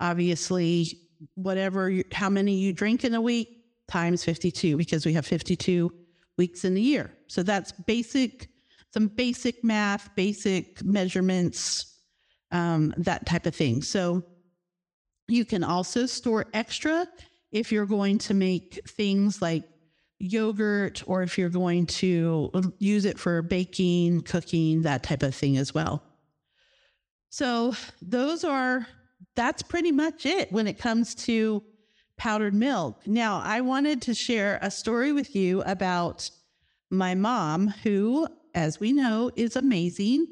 obviously, 0.00 1.01
whatever, 1.34 1.90
you, 1.90 2.04
how 2.12 2.28
many 2.28 2.54
you 2.54 2.72
drink 2.72 3.04
in 3.04 3.14
a 3.14 3.20
week 3.20 3.64
times 3.88 4.24
52, 4.24 4.76
because 4.76 5.04
we 5.04 5.12
have 5.12 5.26
52 5.26 5.92
weeks 6.38 6.64
in 6.64 6.74
the 6.74 6.82
year. 6.82 7.12
So 7.28 7.42
that's 7.42 7.72
basic, 7.72 8.48
some 8.92 9.08
basic 9.08 9.62
math, 9.62 10.14
basic 10.14 10.82
measurements, 10.84 12.00
um, 12.50 12.94
that 12.98 13.26
type 13.26 13.46
of 13.46 13.54
thing. 13.54 13.82
So 13.82 14.22
you 15.28 15.44
can 15.44 15.64
also 15.64 16.06
store 16.06 16.46
extra 16.52 17.06
if 17.50 17.70
you're 17.70 17.86
going 17.86 18.18
to 18.18 18.34
make 18.34 18.80
things 18.88 19.42
like 19.42 19.64
yogurt 20.18 21.02
or 21.06 21.22
if 21.22 21.36
you're 21.36 21.50
going 21.50 21.86
to 21.86 22.50
use 22.78 23.04
it 23.04 23.18
for 23.18 23.42
baking, 23.42 24.22
cooking, 24.22 24.82
that 24.82 25.02
type 25.02 25.22
of 25.22 25.34
thing 25.34 25.56
as 25.56 25.74
well. 25.74 26.02
So 27.30 27.74
those 28.00 28.44
are 28.44 28.86
that's 29.34 29.62
pretty 29.62 29.92
much 29.92 30.26
it 30.26 30.52
when 30.52 30.66
it 30.66 30.78
comes 30.78 31.14
to 31.14 31.62
powdered 32.16 32.54
milk. 32.54 33.06
Now, 33.06 33.40
I 33.44 33.60
wanted 33.60 34.02
to 34.02 34.14
share 34.14 34.58
a 34.62 34.70
story 34.70 35.12
with 35.12 35.34
you 35.34 35.62
about 35.62 36.30
my 36.90 37.14
mom 37.14 37.68
who, 37.68 38.28
as 38.54 38.78
we 38.78 38.92
know, 38.92 39.30
is 39.34 39.56
amazing 39.56 40.26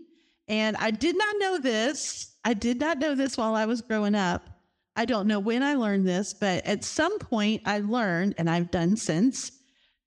and 0.50 0.76
I 0.78 0.90
did 0.90 1.16
not 1.16 1.36
know 1.38 1.58
this. 1.58 2.34
I 2.44 2.54
did 2.54 2.80
not 2.80 2.98
know 2.98 3.14
this 3.14 3.38
while 3.38 3.54
I 3.54 3.66
was 3.66 3.80
growing 3.80 4.16
up. 4.16 4.50
I 4.96 5.04
don't 5.04 5.28
know 5.28 5.38
when 5.38 5.62
I 5.62 5.74
learned 5.74 6.08
this, 6.08 6.34
but 6.34 6.66
at 6.66 6.82
some 6.82 7.20
point 7.20 7.62
I 7.64 7.78
learned, 7.78 8.34
and 8.36 8.50
I've 8.50 8.72
done 8.72 8.96
since, 8.96 9.52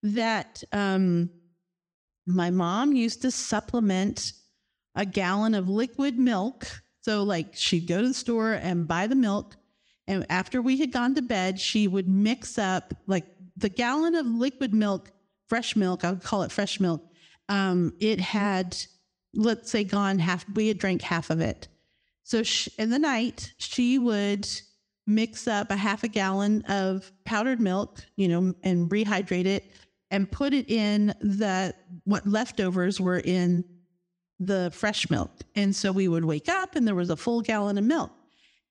that 0.03 0.61
um, 0.73 1.29
my 2.27 2.49
mom 2.49 2.91
used 2.91 3.21
to 3.21 3.31
supplement 3.31 4.33
a 4.95 5.05
gallon 5.05 5.55
of 5.55 5.69
liquid 5.69 6.19
milk. 6.19 6.82
So, 7.03 7.23
like, 7.23 7.55
she'd 7.55 7.87
go 7.87 8.01
to 8.01 8.07
the 8.07 8.13
store 8.13 8.53
and 8.53 8.87
buy 8.87 9.07
the 9.07 9.15
milk. 9.15 9.55
And 10.07 10.25
after 10.29 10.61
we 10.61 10.77
had 10.77 10.91
gone 10.91 11.15
to 11.15 11.21
bed, 11.21 11.59
she 11.59 11.87
would 11.87 12.07
mix 12.07 12.57
up 12.57 12.93
like 13.07 13.25
the 13.55 13.69
gallon 13.69 14.15
of 14.15 14.25
liquid 14.25 14.73
milk, 14.73 15.11
fresh 15.47 15.75
milk, 15.75 16.03
I 16.03 16.11
would 16.11 16.23
call 16.23 16.43
it 16.43 16.51
fresh 16.51 16.79
milk. 16.79 17.03
Um, 17.49 17.93
it 17.99 18.19
had 18.19 18.75
let's 19.33 19.71
say 19.71 19.83
gone 19.83 20.19
half 20.19 20.45
we 20.55 20.67
had 20.67 20.77
drank 20.77 21.01
half 21.01 21.29
of 21.29 21.41
it 21.41 21.67
so 22.23 22.43
she, 22.43 22.71
in 22.77 22.89
the 22.89 22.99
night 22.99 23.53
she 23.57 23.97
would 23.97 24.47
mix 25.07 25.47
up 25.47 25.71
a 25.71 25.75
half 25.75 26.03
a 26.03 26.07
gallon 26.07 26.61
of 26.63 27.11
powdered 27.25 27.59
milk 27.59 28.05
you 28.15 28.27
know 28.27 28.53
and 28.63 28.89
rehydrate 28.89 29.45
it 29.45 29.71
and 30.11 30.31
put 30.31 30.53
it 30.53 30.69
in 30.69 31.07
the 31.19 31.73
what 32.03 32.27
leftovers 32.27 33.01
were 33.01 33.19
in 33.19 33.65
the 34.45 34.71
fresh 34.73 35.09
milk 35.09 35.31
and 35.55 35.75
so 35.75 35.91
we 35.91 36.07
would 36.07 36.25
wake 36.25 36.49
up 36.49 36.75
and 36.75 36.87
there 36.87 36.95
was 36.95 37.09
a 37.09 37.17
full 37.17 37.41
gallon 37.41 37.77
of 37.77 37.83
milk 37.83 38.11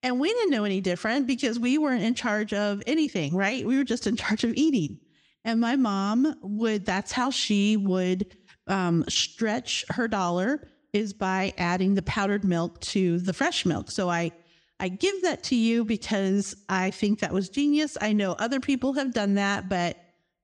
and 0.01 0.19
we 0.19 0.29
didn't 0.29 0.51
know 0.51 0.65
any 0.65 0.81
different 0.81 1.27
because 1.27 1.59
we 1.59 1.77
weren't 1.77 2.03
in 2.03 2.13
charge 2.15 2.53
of 2.53 2.81
anything 2.87 3.35
right 3.35 3.65
we 3.65 3.77
were 3.77 3.83
just 3.83 4.07
in 4.07 4.15
charge 4.15 4.43
of 4.43 4.53
eating 4.55 4.99
and 5.45 5.59
my 5.59 5.75
mom 5.75 6.35
would 6.41 6.85
that's 6.85 7.11
how 7.11 7.29
she 7.29 7.77
would 7.77 8.35
um, 8.67 9.03
stretch 9.07 9.85
her 9.89 10.07
dollar 10.07 10.67
is 10.93 11.11
by 11.11 11.53
adding 11.57 11.95
the 11.95 12.01
powdered 12.03 12.43
milk 12.43 12.79
to 12.79 13.17
the 13.19 13.33
fresh 13.33 13.65
milk. 13.65 13.91
So 13.91 14.09
I 14.09 14.31
I 14.79 14.89
give 14.89 15.21
that 15.23 15.43
to 15.43 15.55
you 15.55 15.85
because 15.85 16.55
I 16.67 16.91
think 16.91 17.19
that 17.19 17.33
was 17.33 17.49
genius. 17.49 17.97
I 18.01 18.11
know 18.13 18.33
other 18.33 18.59
people 18.59 18.93
have 18.93 19.13
done 19.13 19.35
that, 19.35 19.69
but 19.69 19.97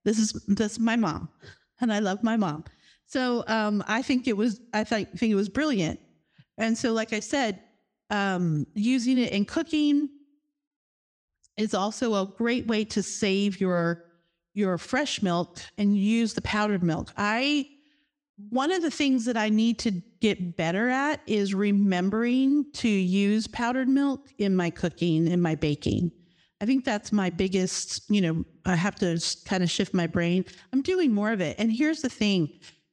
this 0.05 0.17
is 0.17 0.33
this 0.48 0.74
is 0.74 0.79
my 0.79 0.95
mom, 0.95 1.29
and 1.79 1.93
I 1.93 2.00
love 2.00 2.24
my 2.24 2.36
mom. 2.36 2.65
So 3.10 3.44
um, 3.48 3.84
I 3.88 4.04
think 4.04 4.28
it 4.28 4.38
was 4.38 4.62
I 4.72 4.84
think 4.84 5.18
think 5.18 5.32
it 5.32 5.36
was 5.36 5.50
brilliant. 5.50 6.00
And 6.60 6.78
so, 6.78 6.94
like 6.94 7.12
I 7.12 7.20
said, 7.20 7.60
um, 8.12 8.68
using 8.75 9.18
it 9.18 9.34
in 9.34 9.46
cooking 9.46 10.10
is 11.58 11.74
also 11.74 12.13
a 12.13 12.28
great 12.28 12.68
way 12.68 12.86
to 12.86 13.01
save 13.01 13.60
your 13.60 14.06
your 14.54 14.78
fresh 14.78 15.24
milk 15.24 15.60
and 15.80 15.98
use 15.98 16.36
the 16.36 16.42
powdered 16.42 16.84
milk. 16.84 17.12
I 17.18 17.68
one 18.50 18.72
of 18.72 18.84
the 18.84 18.92
things 18.92 19.25
that 19.25 19.38
I 19.38 19.50
need 19.50 19.80
to 19.80 19.92
get 20.22 20.56
better 20.56 20.88
at 20.88 21.20
is 21.25 21.56
remembering 21.56 22.66
to 22.74 22.88
use 22.88 23.48
powdered 23.48 23.89
milk 23.89 24.30
in 24.38 24.56
my 24.56 24.70
cooking, 24.70 25.28
in 25.28 25.42
my 25.42 25.56
baking. 25.56 26.12
I 26.62 26.66
think 26.66 26.86
that's 26.86 27.12
my 27.12 27.32
biggest, 27.32 28.04
you 28.10 28.22
know, 28.22 28.46
I 28.66 28.75
have 28.75 28.96
to 28.96 29.20
kind 29.46 29.63
of 29.63 29.72
shift 29.72 29.94
my 29.94 30.06
brain. 30.06 30.46
I'm 30.72 30.82
doing 30.84 31.12
more 31.12 31.32
of 31.32 31.42
it. 31.42 31.56
And 31.58 31.72
here's 31.72 32.01
the 32.01 32.10
thing 32.10 32.50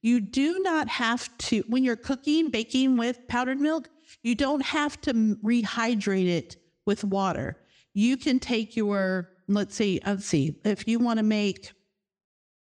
you 0.06 0.20
do 0.20 0.60
not 0.60 0.88
have 0.88 1.36
to, 1.38 1.64
when 1.66 1.82
you're 1.82 1.96
cooking, 1.96 2.48
baking 2.48 2.96
with 2.96 3.26
powdered 3.26 3.60
milk, 3.60 3.88
you 4.22 4.36
don't 4.36 4.64
have 4.64 5.00
to 5.00 5.12
rehydrate 5.12 6.28
it 6.28 6.56
with 6.86 7.02
water. 7.02 7.56
You 7.92 8.16
can 8.16 8.38
take 8.38 8.76
your, 8.76 9.30
let's 9.48 9.74
see, 9.74 10.00
let's 10.06 10.24
see, 10.24 10.60
if 10.64 10.86
you 10.86 11.00
want 11.00 11.18
to 11.18 11.24
make, 11.24 11.72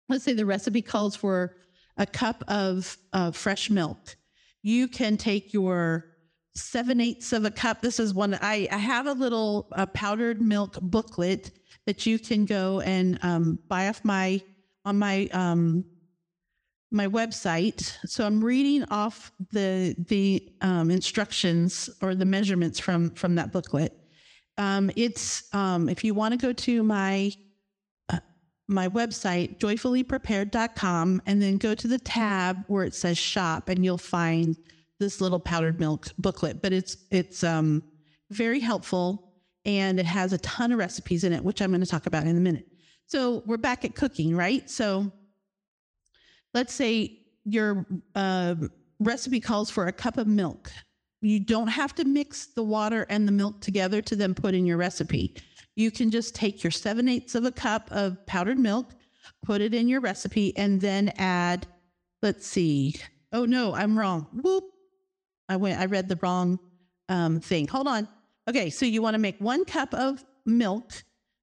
let's 0.09 0.23
say 0.23 0.33
the 0.33 0.45
recipe 0.47 0.81
calls 0.81 1.15
for 1.15 1.55
a 1.97 2.05
cup 2.07 2.43
of 2.47 2.97
uh, 3.13 3.29
fresh 3.29 3.69
milk. 3.69 4.15
You 4.63 4.87
can 4.87 5.15
take 5.15 5.53
your 5.53 6.05
seven 6.55 6.99
eighths 6.99 7.31
of 7.31 7.45
a 7.45 7.51
cup. 7.51 7.81
This 7.81 7.99
is 7.99 8.11
one 8.11 8.39
I, 8.41 8.67
I 8.71 8.77
have 8.77 9.05
a 9.05 9.13
little 9.13 9.67
uh, 9.73 9.85
powdered 9.85 10.41
milk 10.41 10.79
booklet 10.81 11.51
that 11.85 12.07
you 12.07 12.17
can 12.17 12.45
go 12.45 12.79
and 12.79 13.19
um, 13.21 13.59
buy 13.67 13.87
off 13.87 14.03
my 14.03 14.41
on 14.83 14.97
my 14.97 15.27
um, 15.31 15.85
my 16.91 17.07
website. 17.07 17.95
So 18.05 18.25
I'm 18.25 18.43
reading 18.43 18.83
off 18.89 19.31
the 19.51 19.95
the 20.07 20.51
um, 20.61 20.89
instructions 20.91 21.89
or 22.01 22.15
the 22.15 22.25
measurements 22.25 22.79
from 22.79 23.11
from 23.11 23.35
that 23.35 23.51
booklet. 23.51 23.93
Um, 24.57 24.91
it's 24.95 25.53
um, 25.53 25.87
if 25.87 26.03
you 26.03 26.13
want 26.13 26.33
to 26.33 26.37
go 26.37 26.53
to 26.53 26.83
my 26.83 27.31
my 28.69 28.87
website, 28.87 29.57
joyfullyprepared.com, 29.57 31.21
and 31.25 31.41
then 31.41 31.57
go 31.57 31.73
to 31.73 31.87
the 31.87 31.97
tab 31.97 32.63
where 32.67 32.83
it 32.83 32.93
says 32.93 33.17
shop, 33.17 33.67
and 33.67 33.83
you'll 33.83 33.97
find 33.97 34.55
this 34.99 35.19
little 35.19 35.39
powdered 35.39 35.79
milk 35.79 36.07
booklet. 36.19 36.61
But 36.61 36.71
it's 36.71 36.97
it's 37.09 37.43
um, 37.43 37.83
very 38.29 38.59
helpful, 38.59 39.33
and 39.65 39.99
it 39.99 40.05
has 40.05 40.33
a 40.33 40.37
ton 40.37 40.71
of 40.71 40.77
recipes 40.77 41.23
in 41.23 41.33
it, 41.33 41.43
which 41.43 41.61
I'm 41.61 41.71
going 41.71 41.81
to 41.81 41.87
talk 41.87 42.05
about 42.05 42.27
in 42.27 42.37
a 42.37 42.39
minute. 42.39 42.67
So 43.07 43.41
we're 43.47 43.57
back 43.57 43.85
at 43.85 43.95
cooking, 43.95 44.35
right? 44.35 44.69
So 44.69 45.11
let's 46.53 46.73
say 46.73 47.19
your 47.45 47.85
uh, 48.15 48.55
recipe 48.99 49.39
calls 49.39 49.69
for 49.69 49.87
a 49.87 49.91
cup 49.91 50.17
of 50.17 50.27
milk. 50.27 50.71
You 51.21 51.39
don't 51.39 51.67
have 51.67 51.93
to 51.95 52.05
mix 52.05 52.47
the 52.47 52.63
water 52.63 53.05
and 53.09 53.27
the 53.27 53.31
milk 53.31 53.59
together 53.61 54.01
to 54.03 54.15
then 54.15 54.33
put 54.33 54.53
in 54.53 54.65
your 54.65 54.77
recipe 54.77 55.35
you 55.79 55.91
can 55.91 56.11
just 56.11 56.35
take 56.35 56.61
your 56.61 56.71
seven 56.71 57.07
eighths 57.07 57.35
of 57.35 57.45
a 57.45 57.51
cup 57.51 57.89
of 57.91 58.25
powdered 58.25 58.59
milk, 58.59 58.91
put 59.43 59.61
it 59.61 59.73
in 59.73 59.87
your 59.87 60.01
recipe, 60.01 60.55
and 60.57 60.81
then 60.81 61.13
add, 61.17 61.67
let's 62.21 62.45
see. 62.45 62.95
Oh 63.31 63.45
no, 63.45 63.73
I'm 63.73 63.97
wrong. 63.97 64.27
Whoop. 64.33 64.65
I 65.47 65.55
went, 65.55 65.79
I 65.79 65.85
read 65.85 66.09
the 66.09 66.19
wrong 66.21 66.59
um, 67.07 67.39
thing. 67.39 67.65
Hold 67.69 67.87
on. 67.87 68.09
Okay, 68.49 68.69
so 68.69 68.85
you 68.85 69.01
want 69.01 69.13
to 69.13 69.19
make 69.19 69.39
one 69.39 69.63
cup 69.63 69.93
of 69.93 70.23
milk. 70.45 70.91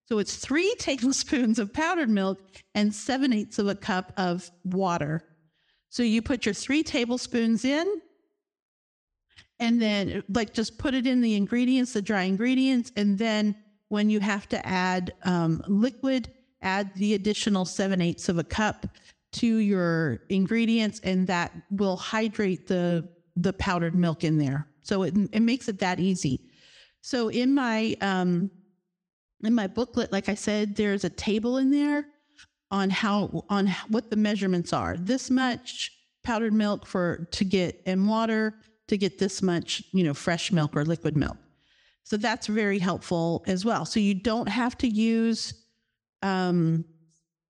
So 0.07 0.19
it's 0.19 0.37
three 0.37 0.75
tablespoons 0.79 1.59
of 1.59 1.73
powdered 1.73 2.11
milk 2.11 2.41
and 2.75 2.95
seven 2.95 3.33
eighths 3.33 3.59
of 3.59 3.69
a 3.69 3.75
cup 3.75 4.13
of 4.17 4.51
water. 4.65 5.23
So 5.89 6.03
you 6.03 6.23
put 6.23 6.47
your 6.47 6.55
three 6.55 6.83
tablespoons 6.83 7.65
in, 7.65 8.01
and 9.59 9.81
then 9.81 10.23
like 10.29 10.53
just 10.53 10.79
put 10.79 10.95
it 10.95 11.07
in 11.07 11.21
the 11.21 11.35
ingredients, 11.35 11.93
the 11.93 12.03
dry 12.03 12.23
ingredients, 12.23 12.93
and 12.97 13.19
then 13.19 13.55
when 13.89 14.11
you 14.11 14.21
have 14.21 14.49
to 14.49 14.67
add 14.67 15.15
um, 15.25 15.63
liquid, 15.69 16.29
add 16.61 16.95
the 16.97 17.15
additional 17.15 17.65
seven 17.65 18.01
eighths 18.01 18.29
of 18.29 18.39
a 18.39 18.45
cup 18.45 18.87
to 19.33 19.57
your 19.57 20.21
ingredients, 20.29 21.01
and 21.03 21.27
that 21.27 21.53
will 21.71 21.97
hydrate 21.97 22.67
the 22.67 23.09
the 23.37 23.53
powdered 23.55 23.95
milk 23.95 24.25
in 24.25 24.39
there. 24.39 24.67
So 24.83 25.03
it 25.03 25.15
it 25.33 25.41
makes 25.41 25.69
it 25.69 25.79
that 25.79 26.01
easy. 26.01 26.41
So 27.01 27.29
in 27.29 27.55
my 27.55 27.97
um, 28.01 28.51
in 29.43 29.55
my 29.55 29.67
booklet, 29.67 30.13
like 30.13 30.29
I 30.29 30.35
said, 30.35 30.77
there's 30.77 31.05
a 31.05 31.11
table 31.11 31.59
in 31.59 31.71
there 31.71 32.07
on 32.71 32.91
how 32.91 33.45
on 33.49 33.69
what 33.89 34.11
the 34.11 34.17
measurements 34.17 34.73
are. 34.73 34.97
This 34.97 35.31
much 35.31 35.93
powdered 36.25 36.53
milk 36.53 36.87
for 36.87 37.29
to 37.33 37.45
get 37.45 37.83
and 37.87 38.09
water 38.09 38.55
to 38.89 38.97
get 38.97 39.19
this 39.19 39.43
much, 39.43 39.83
you 39.93 40.05
know, 40.05 40.15
fresh 40.15 40.51
milk 40.53 40.77
or 40.77 40.85
liquid 40.85 41.17
milk. 41.17 41.37
So 42.05 42.17
that's 42.17 42.47
very 42.47 42.79
helpful 42.79 43.45
as 43.47 43.65
well. 43.65 43.85
So 43.85 44.01
you 44.01 44.15
don't 44.15 44.49
have 44.49 44.77
to 44.79 44.89
use 44.89 45.55
um 46.23 46.85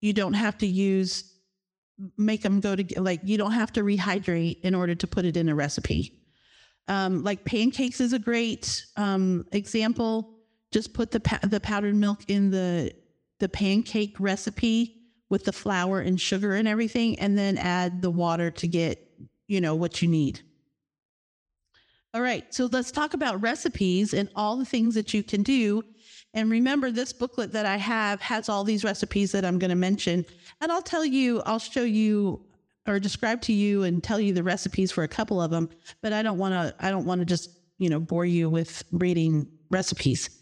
you 0.00 0.12
don't 0.12 0.35
have 0.35 0.59
to 0.59 0.66
use 0.66 1.33
make 2.19 2.43
them 2.43 2.61
go 2.61 2.76
to 2.76 3.00
like 3.00 3.21
you 3.25 3.38
don't 3.38 3.52
have 3.52 3.73
to 3.73 3.83
rehydrate 3.83 4.61
in 4.61 4.75
order 4.75 4.95
to 4.95 5.07
put 5.07 5.25
it 5.25 5.37
in 5.37 5.49
a 5.49 5.55
recipe. 5.55 6.12
Um, 6.88 7.25
like 7.25 7.45
pancakes 7.45 8.00
is 8.00 8.12
a 8.12 8.19
great 8.19 8.85
um, 8.97 9.45
example. 9.52 10.36
Just 10.76 10.92
put 10.92 11.11
the 11.11 11.38
the 11.42 11.59
powdered 11.59 11.95
milk 11.95 12.21
in 12.28 12.50
the 12.50 12.92
the 13.38 13.49
pancake 13.49 14.14
recipe 14.18 14.95
with 15.30 15.47
the 15.47 15.52
flour 15.52 16.00
and 16.00 16.21
sugar 16.21 16.54
and 16.54 16.68
everything, 16.68 17.18
and 17.18 17.38
then 17.38 17.56
add 17.56 18.02
the 18.02 18.11
water 18.11 18.50
to 18.50 18.68
get 18.68 19.11
you 19.49 19.62
know 19.62 19.75
what 19.75 20.02
you 20.02 20.09
need. 20.09 20.42
All 22.12 22.21
right, 22.21 22.45
so 22.52 22.68
let's 22.71 22.92
talk 22.92 23.14
about 23.14 23.40
recipes 23.40 24.12
and 24.12 24.28
all 24.37 24.59
the 24.59 24.66
things 24.66 24.95
that 24.97 25.14
you 25.14 25.23
can 25.23 25.42
do. 25.42 25.83
And 26.35 26.50
remember, 26.50 26.90
this 26.90 27.11
booklet 27.11 27.52
that 27.52 27.64
I 27.64 27.78
have 27.78 28.21
has 28.21 28.50
all 28.50 28.62
these 28.62 28.85
recipes 28.85 29.33
that 29.33 29.47
I'm 29.47 29.59
going 29.59 29.71
to 29.71 29.76
mention. 29.76 30.26
And 30.61 30.71
I'll 30.71 30.83
tell 30.83 31.06
you, 31.06 31.40
I'll 31.47 31.59
show 31.59 31.85
you 31.85 32.45
or 32.87 33.00
describe 33.00 33.40
to 33.42 33.54
you 33.54 33.85
and 33.85 34.04
tell 34.04 34.21
you 34.21 34.35
the 34.35 34.42
recipes 34.42 34.92
for 34.92 35.04
a 35.04 35.09
couple 35.09 35.40
of 35.40 35.50
them. 35.50 35.71
But 36.02 36.12
I 36.12 36.23
don't 36.23 36.37
want 36.37 36.52
to, 36.52 36.75
I 36.85 36.90
don't 36.90 37.06
want 37.06 37.23
to 37.23 37.25
just, 37.25 37.49
you 37.78 37.88
know, 37.88 37.99
bore 37.99 38.26
you 38.26 38.50
with 38.50 38.83
reading 38.92 39.49
recipes. 39.71 40.36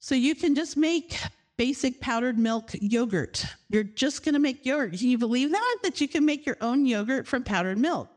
So 0.00 0.14
you 0.14 0.34
can 0.34 0.54
just 0.54 0.76
make 0.76 1.18
basic 1.56 2.00
powdered 2.00 2.38
milk 2.38 2.70
yogurt. 2.80 3.44
You're 3.68 3.82
just 3.84 4.24
going 4.24 4.34
to 4.34 4.38
make 4.38 4.64
yogurt. 4.64 4.98
Can 4.98 5.08
you 5.08 5.18
believe 5.18 5.50
that? 5.50 5.76
That 5.82 6.00
you 6.00 6.08
can 6.08 6.24
make 6.24 6.46
your 6.46 6.56
own 6.60 6.86
yogurt 6.86 7.26
from 7.26 7.42
powdered 7.42 7.78
milk. 7.78 8.08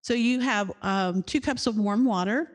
So 0.00 0.14
you 0.14 0.40
have 0.40 0.72
um, 0.82 1.22
two 1.22 1.40
cups 1.40 1.66
of 1.66 1.76
warm 1.76 2.04
water, 2.04 2.50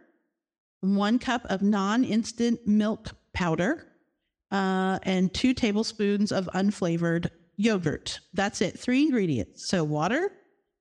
one 0.82 1.20
cup 1.20 1.46
of 1.46 1.62
non 1.62 2.03
instant 2.03 2.68
milk 2.68 3.12
powder, 3.34 3.88
uh, 4.51 5.00
and 5.03 5.32
two 5.34 5.53
tablespoons 5.53 6.32
of 6.32 6.50
unflavored 6.56 7.30
yogurt. 7.56 8.20
That's 8.34 8.62
it. 8.62 8.80
Three 8.80 9.03
ingredients. 9.03 9.70
So 9.70 9.84
water, 9.84 10.32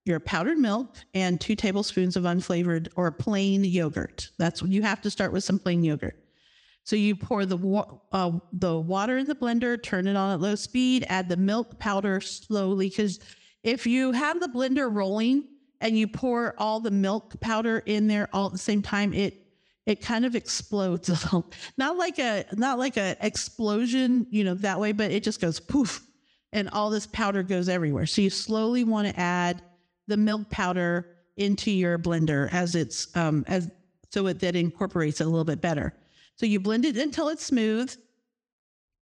your 0.06 0.18
powdered 0.18 0.58
milk, 0.58 0.96
and 1.14 1.40
two 1.40 1.56
tablespoons 1.56 2.16
of 2.16 2.24
unflavored 2.24 2.88
or 2.96 3.10
plain 3.10 3.64
yogurt. 3.64 4.30
That's 4.38 4.62
what 4.62 4.70
you 4.70 4.82
have 4.82 5.02
to 5.02 5.10
start 5.10 5.32
with 5.32 5.44
some 5.44 5.58
plain 5.58 5.84
yogurt. 5.84 6.21
So 6.84 6.96
you 6.96 7.14
pour 7.14 7.46
the 7.46 7.56
wa- 7.56 7.98
uh, 8.10 8.32
the 8.52 8.78
water 8.78 9.18
in 9.18 9.26
the 9.26 9.34
blender, 9.34 9.80
turn 9.80 10.06
it 10.06 10.16
on 10.16 10.32
at 10.32 10.40
low 10.40 10.54
speed, 10.54 11.04
add 11.08 11.28
the 11.28 11.36
milk 11.36 11.78
powder 11.78 12.20
slowly 12.20 12.88
because 12.88 13.20
if 13.62 13.86
you 13.86 14.12
have 14.12 14.40
the 14.40 14.48
blender 14.48 14.92
rolling 14.92 15.44
and 15.80 15.96
you 15.96 16.08
pour 16.08 16.54
all 16.58 16.80
the 16.80 16.90
milk 16.90 17.38
powder 17.40 17.82
in 17.86 18.06
there 18.08 18.28
all 18.32 18.46
at 18.46 18.52
the 18.52 18.58
same 18.58 18.82
time, 18.82 19.12
it 19.12 19.38
it 19.86 20.00
kind 20.00 20.24
of 20.24 20.36
explodes. 20.36 21.10
Not 21.76 21.96
like 21.96 22.18
a 22.18 22.44
not 22.52 22.78
like 22.78 22.96
a 22.96 23.16
explosion, 23.20 24.26
you 24.30 24.44
know, 24.44 24.54
that 24.54 24.78
way, 24.80 24.92
but 24.92 25.10
it 25.10 25.22
just 25.22 25.40
goes 25.40 25.60
poof, 25.60 26.04
and 26.52 26.68
all 26.70 26.90
this 26.90 27.06
powder 27.06 27.42
goes 27.42 27.68
everywhere. 27.68 28.06
So 28.06 28.22
you 28.22 28.30
slowly 28.30 28.84
want 28.84 29.08
to 29.08 29.18
add 29.18 29.62
the 30.08 30.16
milk 30.16 30.50
powder 30.50 31.08
into 31.36 31.70
your 31.70 31.98
blender 31.98 32.52
as 32.52 32.74
it's 32.74 33.14
um 33.16 33.44
as 33.48 33.70
so 34.10 34.26
it 34.26 34.42
incorporates 34.42 35.20
it 35.20 35.24
a 35.24 35.30
little 35.30 35.44
bit 35.44 35.60
better. 35.60 35.94
So 36.36 36.46
you 36.46 36.60
blend 36.60 36.84
it 36.84 36.96
until 36.96 37.28
it's 37.28 37.44
smooth, 37.44 37.94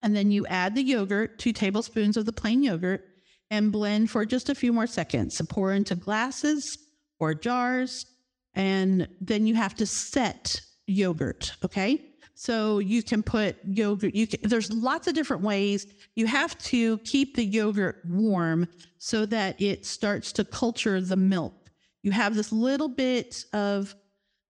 and 0.03 0.15
then 0.15 0.31
you 0.31 0.47
add 0.47 0.75
the 0.75 0.83
yogurt, 0.83 1.39
two 1.39 1.53
tablespoons 1.53 2.17
of 2.17 2.27
the 2.27 2.33
plain 2.33 2.63
yogurt, 2.63 3.05
and 3.51 3.73
blend 3.73 4.11
for 4.11 4.25
just 4.25 4.49
a 4.49 4.55
few 4.55 4.73
more 4.73 4.87
seconds. 4.87 5.37
So 5.37 5.45
pour 5.45 5.73
into 5.73 5.95
glasses 5.95 6.79
or 7.19 7.35
jars, 7.35 8.07
and 8.55 9.09
then 9.21 9.47
you 9.47 9.55
have 9.55 9.75
to 9.77 9.87
set 9.87 10.61
yogurt. 10.87 11.53
Okay. 11.65 12.11
So 12.35 12.81
you 12.81 13.03
can 13.03 13.23
put 13.23 13.57
yogurt, 13.65 14.15
you 14.15 14.27
can, 14.27 14.41
there's 14.43 14.73
lots 14.73 15.07
of 15.07 15.15
different 15.15 15.43
ways. 15.43 15.87
You 16.17 16.27
have 16.27 16.59
to 16.65 16.99
keep 16.99 17.37
the 17.37 17.45
yogurt 17.45 18.03
warm 18.09 18.69
so 18.99 19.25
that 19.27 19.61
it 19.61 19.87
starts 19.87 20.33
to 20.33 20.45
culture 20.45 21.01
the 21.01 21.17
milk. 21.17 21.55
You 22.03 22.11
have 22.11 22.35
this 22.35 22.51
little 22.53 22.89
bit 22.89 23.45
of, 23.53 23.95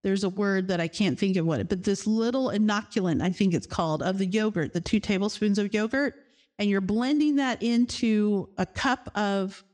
there's 0.05 0.23
a 0.23 0.29
word 0.29 0.69
that 0.69 0.81
I 0.81 0.87
can't 0.87 1.19
think 1.19 1.37
of 1.37 1.47
what 1.47 1.61
it, 1.61 1.69
but 1.69 1.83
this 1.83 2.07
little 2.07 2.51
inoculant, 2.51 3.23
I 3.23 3.31
think 3.31 3.55
it's 3.55 3.67
called, 3.67 4.03
of 4.03 4.19
the 4.19 4.27
yogurt, 4.27 4.73
the 4.73 4.81
two 4.81 5.01
tablespoons 5.01 5.59
of 5.59 5.75
yogurt 5.75 6.15
and 6.59 6.71
you're 6.71 6.81
blending 6.81 7.37
that 7.37 7.63
into 7.63 8.49
a 8.59 8.67
cup 8.67 9.11
of 9.17 9.65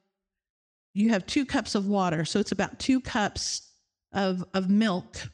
you 0.95 1.11
have 1.11 1.27
two 1.27 1.45
cups 1.45 1.75
of 1.75 1.87
water 1.87 2.25
so 2.25 2.41
it's 2.41 2.53
about 2.53 2.79
two 2.79 3.01
cups 3.01 3.71
of 4.13 4.45
of 4.55 4.69
milk. 4.69 5.29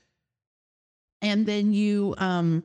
And 1.22 1.46
then 1.46 1.72
you 1.72 2.14
um, 2.18 2.62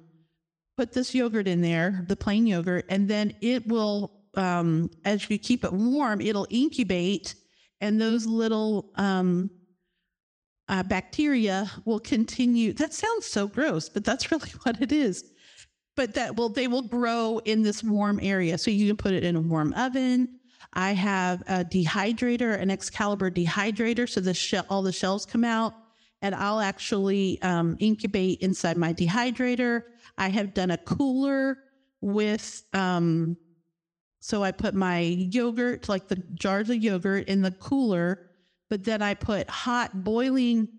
put 0.77 0.91
this 0.91 1.15
yogurt 1.15 1.47
in 1.47 1.61
there 1.61 2.05
the 2.07 2.15
plain 2.15 2.47
yogurt 2.47 2.85
and 2.89 3.07
then 3.07 3.35
it 3.41 3.67
will 3.67 4.11
um, 4.35 4.89
as 5.05 5.29
you 5.29 5.37
keep 5.37 5.63
it 5.63 5.73
warm 5.73 6.21
it'll 6.21 6.47
incubate 6.49 7.35
and 7.81 7.99
those 7.99 8.25
little 8.25 8.91
um, 8.95 9.49
uh, 10.71 10.81
bacteria 10.81 11.69
will 11.85 11.99
continue 11.99 12.73
that 12.73 12.93
sounds 12.93 13.27
so 13.27 13.47
gross 13.47 13.87
but 13.87 14.03
that's 14.03 14.31
really 14.31 14.49
what 14.63 14.81
it 14.81 14.91
is 14.91 15.31
but 15.95 16.13
that 16.13 16.35
will 16.35 16.49
they 16.49 16.67
will 16.67 16.81
grow 16.81 17.39
in 17.45 17.61
this 17.61 17.83
warm 17.83 18.19
area. 18.21 18.57
So 18.57 18.71
you 18.71 18.87
can 18.87 18.97
put 18.97 19.13
it 19.13 19.23
in 19.23 19.35
a 19.35 19.41
warm 19.41 19.73
oven. 19.73 20.39
I 20.73 20.91
have 20.93 21.41
a 21.41 21.65
dehydrator, 21.65 22.59
an 22.59 22.71
Excalibur 22.71 23.29
dehydrator, 23.29 24.07
so 24.07 24.21
the 24.21 24.65
all 24.69 24.81
the 24.81 24.91
shells 24.91 25.25
come 25.25 25.43
out, 25.43 25.73
and 26.21 26.33
I'll 26.33 26.61
actually 26.61 27.41
um, 27.41 27.75
incubate 27.79 28.39
inside 28.39 28.77
my 28.77 28.93
dehydrator. 28.93 29.83
I 30.17 30.29
have 30.29 30.53
done 30.53 30.71
a 30.71 30.77
cooler 30.77 31.57
with, 31.99 32.63
um, 32.73 33.35
so 34.21 34.43
I 34.43 34.51
put 34.51 34.73
my 34.73 34.99
yogurt, 34.99 35.89
like 35.89 36.07
the 36.07 36.15
jars 36.35 36.69
of 36.69 36.77
yogurt, 36.77 37.27
in 37.27 37.41
the 37.41 37.51
cooler, 37.51 38.30
but 38.71 38.85
then 38.85 39.01
I 39.01 39.15
put 39.15 39.49
hot 39.49 40.05
boiling 40.05 40.69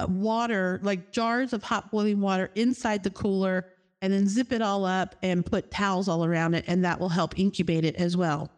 uh, 0.00 0.06
water, 0.08 0.80
like 0.82 1.12
jars 1.12 1.52
of 1.52 1.62
hot 1.62 1.90
boiling 1.90 2.22
water, 2.22 2.50
inside 2.54 3.04
the 3.04 3.10
cooler 3.10 3.66
and 4.00 4.12
then 4.12 4.26
zip 4.26 4.50
it 4.50 4.62
all 4.62 4.86
up 4.86 5.14
and 5.22 5.44
put 5.44 5.70
towels 5.70 6.08
all 6.08 6.24
around 6.24 6.54
it, 6.54 6.64
and 6.66 6.84
that 6.84 6.98
will 6.98 7.10
help 7.10 7.38
incubate 7.38 7.84
it 7.84 7.96
as 7.96 8.16
well. 8.16 8.50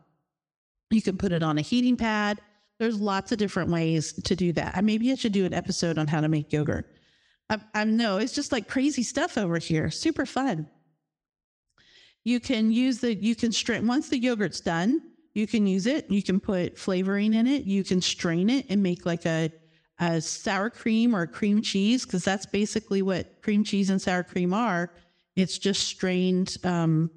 You 0.90 1.02
can 1.02 1.16
put 1.18 1.32
it 1.32 1.42
on 1.42 1.58
a 1.58 1.62
heating 1.62 1.96
pad. 1.96 2.40
There's 2.78 3.00
lots 3.00 3.32
of 3.32 3.38
different 3.38 3.70
ways 3.70 4.12
to 4.12 4.36
do 4.36 4.52
that. 4.52 4.76
I 4.76 4.82
maybe 4.82 5.10
I 5.10 5.16
should 5.16 5.32
do 5.32 5.46
an 5.46 5.54
episode 5.54 5.98
on 5.98 6.06
how 6.06 6.20
to 6.20 6.28
make 6.28 6.52
yogurt. 6.52 6.86
I, 7.50 7.58
I 7.74 7.84
know 7.84 8.18
it's 8.18 8.34
just 8.34 8.52
like 8.52 8.68
crazy 8.68 9.02
stuff 9.02 9.36
over 9.36 9.58
here. 9.58 9.90
Super 9.90 10.26
fun. 10.26 10.68
You 12.22 12.38
can 12.38 12.70
use 12.70 13.00
the 13.00 13.14
you 13.14 13.34
can 13.34 13.50
strain 13.50 13.86
once 13.88 14.08
the 14.08 14.18
yogurt's 14.18 14.60
done. 14.60 15.00
You 15.36 15.46
can 15.46 15.66
use 15.66 15.86
it. 15.86 16.10
You 16.10 16.22
can 16.22 16.40
put 16.40 16.78
flavoring 16.78 17.34
in 17.34 17.46
it. 17.46 17.64
You 17.64 17.84
can 17.84 18.00
strain 18.00 18.48
it 18.48 18.64
and 18.70 18.82
make 18.82 19.04
like 19.04 19.26
a 19.26 19.52
a 19.98 20.18
sour 20.18 20.70
cream 20.70 21.14
or 21.14 21.26
cream 21.26 21.60
cheese 21.60 22.06
because 22.06 22.24
that's 22.24 22.46
basically 22.46 23.02
what 23.02 23.42
cream 23.42 23.62
cheese 23.62 23.90
and 23.90 24.00
sour 24.00 24.22
cream 24.22 24.54
are. 24.54 24.94
It's 25.34 25.58
just 25.58 25.82
strained 25.82 26.56
um, 26.64 27.10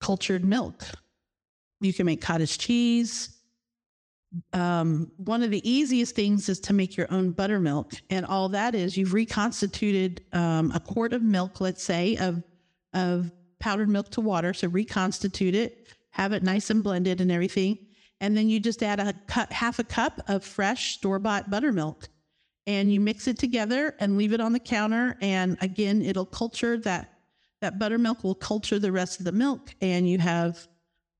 cultured 0.00 0.44
milk. 0.44 0.82
You 1.80 1.92
can 1.92 2.06
make 2.06 2.20
cottage 2.20 2.58
cheese. 2.58 3.38
Um, 4.52 5.12
one 5.16 5.44
of 5.44 5.52
the 5.52 5.68
easiest 5.68 6.16
things 6.16 6.48
is 6.48 6.58
to 6.60 6.72
make 6.72 6.96
your 6.96 7.06
own 7.12 7.30
buttermilk. 7.30 7.92
And 8.10 8.26
all 8.26 8.48
that 8.48 8.74
is 8.74 8.96
you've 8.96 9.12
reconstituted 9.12 10.24
um, 10.32 10.72
a 10.74 10.80
quart 10.80 11.12
of 11.12 11.22
milk, 11.22 11.60
let's 11.60 11.84
say, 11.84 12.16
of, 12.16 12.42
of 12.92 13.30
powdered 13.60 13.88
milk 13.88 14.10
to 14.10 14.20
water. 14.20 14.52
So 14.52 14.66
reconstitute 14.66 15.54
it, 15.54 15.86
have 16.14 16.32
it 16.32 16.42
nice 16.42 16.70
and 16.70 16.82
blended 16.82 17.20
and 17.20 17.30
everything. 17.30 17.78
And 18.20 18.36
then 18.36 18.48
you 18.48 18.58
just 18.58 18.82
add 18.82 18.98
a 18.98 19.12
cup, 19.28 19.52
half 19.52 19.78
a 19.78 19.84
cup 19.84 20.20
of 20.28 20.42
fresh 20.42 20.94
store 20.94 21.18
bought 21.18 21.50
buttermilk 21.50 22.08
and 22.66 22.92
you 22.92 22.98
mix 22.98 23.28
it 23.28 23.38
together 23.38 23.94
and 24.00 24.16
leave 24.16 24.32
it 24.32 24.40
on 24.40 24.52
the 24.52 24.58
counter. 24.58 25.16
And 25.20 25.58
again, 25.60 26.02
it'll 26.02 26.26
culture 26.26 26.78
that 26.78 27.10
That 27.60 27.78
buttermilk 27.78 28.22
will 28.22 28.34
culture 28.34 28.78
the 28.78 28.92
rest 28.92 29.20
of 29.20 29.24
the 29.24 29.32
milk, 29.32 29.74
and 29.80 30.06
you 30.06 30.18
have 30.18 30.68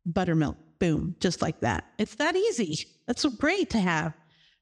buttermilk. 0.04 0.56
Boom, 0.78 1.16
just 1.18 1.40
like 1.40 1.60
that. 1.60 1.84
It's 1.96 2.16
that 2.16 2.36
easy. 2.36 2.74
That's 3.06 3.24
great 3.36 3.70
to 3.70 3.78
have. 3.78 4.12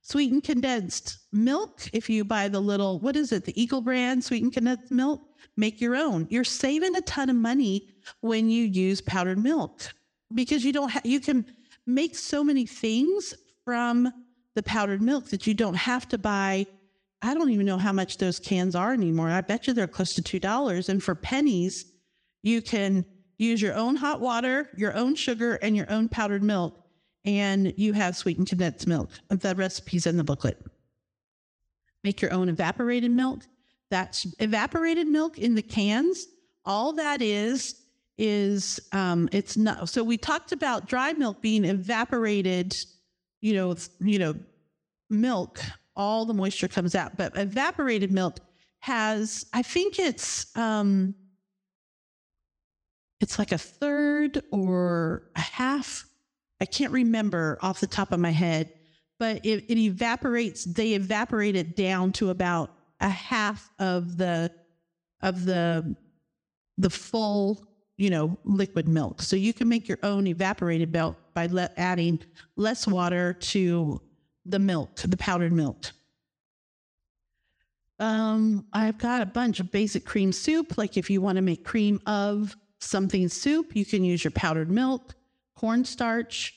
Sweetened 0.03 0.45
condensed 0.45 1.19
milk. 1.33 1.89
If 1.93 2.09
you 2.09 2.25
buy 2.25 2.49
the 2.49 2.61
little, 2.61 3.01
what 3.01 3.17
is 3.17 3.33
it, 3.33 3.45
the 3.45 3.61
Eagle 3.61 3.81
brand 3.81 4.23
sweetened 4.23 4.53
condensed 4.53 4.93
milk, 4.93 5.23
make 5.57 5.81
your 5.81 5.97
own. 5.97 6.29
You're 6.31 6.45
saving 6.45 6.95
a 6.95 7.01
ton 7.01 7.31
of 7.31 7.37
money 7.37 7.89
when 8.21 8.49
you 8.49 8.65
use 8.65 9.01
powdered 9.01 9.43
milk 9.43 9.93
because 10.35 10.65
you 10.65 10.73
don't 10.73 10.91
have, 10.91 11.05
you 11.07 11.21
can 11.21 11.47
make 11.87 12.17
so 12.17 12.45
many 12.45 12.67
things 12.67 13.35
from 13.65 14.13
the 14.55 14.63
powdered 14.63 15.03
milk 15.03 15.27
that 15.31 15.47
you 15.47 15.55
don't 15.55 15.75
have 15.75 16.09
to 16.09 16.19
buy. 16.19 16.67
I 17.23 17.35
don't 17.35 17.51
even 17.51 17.67
know 17.67 17.79
how 17.79 17.93
much 17.93 18.19
those 18.19 18.39
cans 18.39 18.75
are 18.75 18.93
anymore. 18.93 19.29
I 19.29 19.41
bet 19.41 19.67
you 19.67 19.73
they're 19.73 19.87
close 19.87 20.15
to 20.15 20.23
$2. 20.23 20.89
And 20.89 21.03
for 21.03 21.15
pennies, 21.15 21.87
you 22.43 22.61
can 22.61 23.05
use 23.39 23.63
your 23.63 23.75
own 23.75 23.97
hot 23.97 24.21
water, 24.21 24.69
your 24.77 24.95
own 24.95 25.15
sugar, 25.15 25.55
and 25.55 25.77
your 25.77 25.91
own 25.91 26.09
powdered 26.09 26.43
milk. 26.43 26.79
And 27.25 27.73
you 27.77 27.93
have 27.93 28.17
sweetened 28.17 28.49
condensed 28.49 28.87
milk. 28.87 29.11
The 29.29 29.55
recipe's 29.55 30.07
in 30.07 30.17
the 30.17 30.25
booklet. 30.25 30.59
Make 32.03 32.21
your 32.21 32.33
own 32.33 32.49
evaporated 32.49 33.13
milk. 33.13 33.43
That's 33.91 34.27
evaporated 34.41 35.07
milk 35.07 35.39
in 35.39 35.55
the 35.55 35.63
cans. 35.63 36.27
All 36.65 36.93
that 36.95 37.23
is, 37.23 37.82
is 38.19 38.81
um, 38.93 39.29
it's 39.33 39.57
not. 39.57 39.89
So 39.89 40.05
we 40.05 40.17
talked 40.17 40.53
about 40.53 40.87
dry 40.87 41.13
milk 41.13 41.41
being 41.41 41.65
evaporated 41.65 42.77
you 43.43 43.55
know, 43.55 43.77
you 44.01 44.19
know, 44.19 44.35
milk, 45.11 45.61
all 45.95 46.25
the 46.25 46.33
moisture 46.33 46.69
comes 46.69 46.95
out. 46.95 47.19
But 47.19 47.37
evaporated 47.37 48.11
milk 48.11 48.39
has, 48.79 49.45
I 49.53 49.63
think 49.63 49.99
it's 49.99 50.57
um 50.57 51.15
it's 53.21 53.39
like 53.39 53.53
a 53.53 53.59
third 53.59 54.43
or 54.51 55.25
a 55.37 55.41
half. 55.41 56.07
I 56.61 56.65
can't 56.65 56.93
remember 56.93 57.59
off 57.61 57.81
the 57.81 57.87
top 57.87 58.13
of 58.13 58.19
my 58.19 58.31
head, 58.31 58.73
but 59.19 59.45
it, 59.45 59.65
it 59.69 59.79
evaporates, 59.79 60.65
they 60.65 60.95
evaporate 60.95 61.55
it 61.55 61.77
down 61.77 62.13
to 62.13 62.31
about 62.31 62.75
a 63.01 63.09
half 63.09 63.71
of 63.79 64.17
the 64.17 64.51
of 65.21 65.45
the 65.45 65.97
the 66.79 66.91
full 66.91 67.67
you 68.03 68.11
know, 68.11 68.37
liquid 68.43 68.89
milk. 68.89 69.23
So 69.23 69.37
you 69.37 69.55
can 69.55 69.69
make 69.69 69.87
your 69.87 69.99
own 70.03 70.27
evaporated 70.27 70.93
milk 70.93 71.17
by 71.35 71.47
le- 71.47 71.71
adding 71.77 72.19
less 72.57 72.85
water 72.85 73.33
to 73.35 74.01
the 74.45 74.59
milk, 74.59 74.97
the 74.97 75.17
powdered 75.17 75.53
milk. 75.53 75.93
Um, 78.01 78.67
I've 78.73 78.99
got 78.99 79.23
a 79.23 79.27
bunch 79.27 79.61
of 79.61 79.71
basic 79.71 80.05
cream 80.05 80.33
soup. 80.33 80.77
Like 80.77 80.97
if 80.97 81.11
you 81.11 81.21
want 81.21 81.37
to 81.37 81.43
make 81.43 81.65
cream 81.65 82.01
of 82.07 82.57
something 82.81 83.29
soup, 83.29 83.77
you 83.77 83.85
can 83.85 84.03
use 84.03 84.25
your 84.25 84.33
powdered 84.33 84.69
milk, 84.69 85.15
cornstarch, 85.57 86.53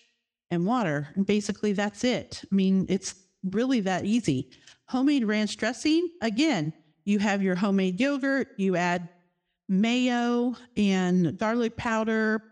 and 0.50 0.66
water. 0.66 1.10
And 1.14 1.28
basically, 1.28 1.74
that's 1.74 2.04
it. 2.04 2.42
I 2.52 2.56
mean, 2.56 2.88
it's 2.90 3.14
really 3.52 3.82
that 3.82 4.04
easy. 4.04 4.50
Homemade 4.88 5.26
ranch 5.26 5.58
dressing, 5.58 6.10
again, 6.24 6.74
you 7.04 7.20
have 7.20 7.44
your 7.44 7.54
homemade 7.54 8.00
yogurt, 8.00 8.48
you 8.58 8.76
add 8.76 9.10
mayo 9.68 10.56
and 10.78 11.38
garlic 11.38 11.76
powder, 11.78 12.44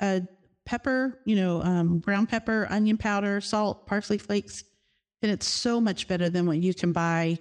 uh, 0.00 0.20
pepper, 0.64 1.18
you 1.24 1.36
know, 1.36 1.62
um, 1.62 1.98
brown 1.98 2.26
pepper, 2.26 2.66
onion 2.70 2.98
powder, 2.98 3.40
salt, 3.40 3.86
parsley 3.86 4.18
flakes. 4.18 4.64
And 5.22 5.32
it's 5.32 5.48
so 5.48 5.80
much 5.80 6.06
better 6.06 6.28
than 6.28 6.46
what 6.46 6.58
you 6.58 6.74
can 6.74 6.92
buy. 6.92 7.38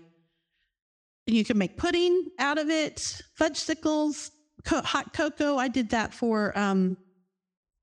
You 1.25 1.43
can 1.43 1.58
make 1.58 1.77
pudding 1.77 2.30
out 2.39 2.58
of 2.58 2.69
it, 2.69 3.21
fudgesicles, 3.39 4.32
co- 4.63 4.82
hot 4.82 5.13
cocoa. 5.13 5.58
I 5.58 5.67
did 5.67 5.89
that 5.89 6.13
for 6.13 6.58
um, 6.58 6.97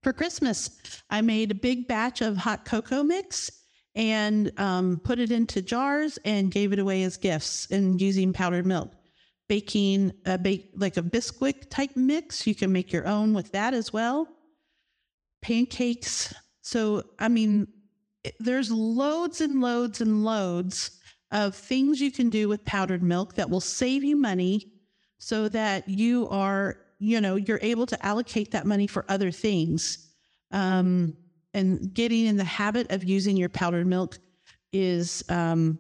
for 0.03 0.13
Christmas. 0.13 0.71
I 1.11 1.21
made 1.21 1.51
a 1.51 1.55
big 1.55 1.87
batch 1.87 2.23
of 2.23 2.37
hot 2.37 2.65
cocoa 2.65 3.03
mix 3.03 3.51
and 3.95 4.51
um, 4.59 5.01
put 5.05 5.19
it 5.19 5.31
into 5.31 5.63
jars 5.63 6.19
and 6.25 6.51
gave 6.51 6.73
it 6.73 6.79
away 6.79 7.05
as 7.05 7.17
gifts 7.17 7.71
and 7.71 8.01
using 8.01 8.33
powdered 8.33 8.67
milk 8.67 8.93
baking 9.49 10.13
a 10.25 10.39
bake 10.39 10.71
like 10.77 10.97
a 10.97 11.03
biscuit 11.03 11.71
type 11.71 11.91
mix. 11.97 12.47
You 12.47 12.55
can 12.55 12.73
make 12.73 12.93
your 12.93 13.07
own 13.07 13.35
with 13.35 13.53
that 13.53 13.75
as 13.75 13.93
well. 13.93 14.29
Pancakes. 15.43 16.33
So, 16.63 17.03
I 17.19 17.29
mean, 17.29 17.69
there's 18.41 18.71
loads 18.71 19.41
and 19.41 19.61
loads 19.61 20.01
and 20.01 20.25
loads 20.25 20.99
of 21.31 21.55
things 21.55 22.01
you 22.01 22.11
can 22.11 22.31
do 22.31 22.49
with 22.49 22.65
powdered 22.65 23.03
milk 23.03 23.35
that 23.35 23.51
will 23.51 23.61
save 23.61 24.03
you 24.05 24.17
money 24.17 24.73
so 25.19 25.49
that 25.49 25.89
you 25.89 26.29
are, 26.29 26.79
you 26.99 27.21
know, 27.21 27.37
you're 27.37 27.59
able 27.61 27.87
to 27.87 28.07
allocate 28.07 28.51
that 28.53 28.67
money 28.67 28.87
for 28.87 29.05
other 29.09 29.31
things. 29.31 30.11
Um, 30.53 31.17
and 31.53 31.93
getting 31.93 32.27
in 32.27 32.37
the 32.37 32.45
habit 32.45 32.91
of 32.91 33.05
using 33.05 33.37
your 33.37 33.49
powdered 33.49 33.87
milk 33.87 34.19
is 34.73 35.25
um, 35.29 35.79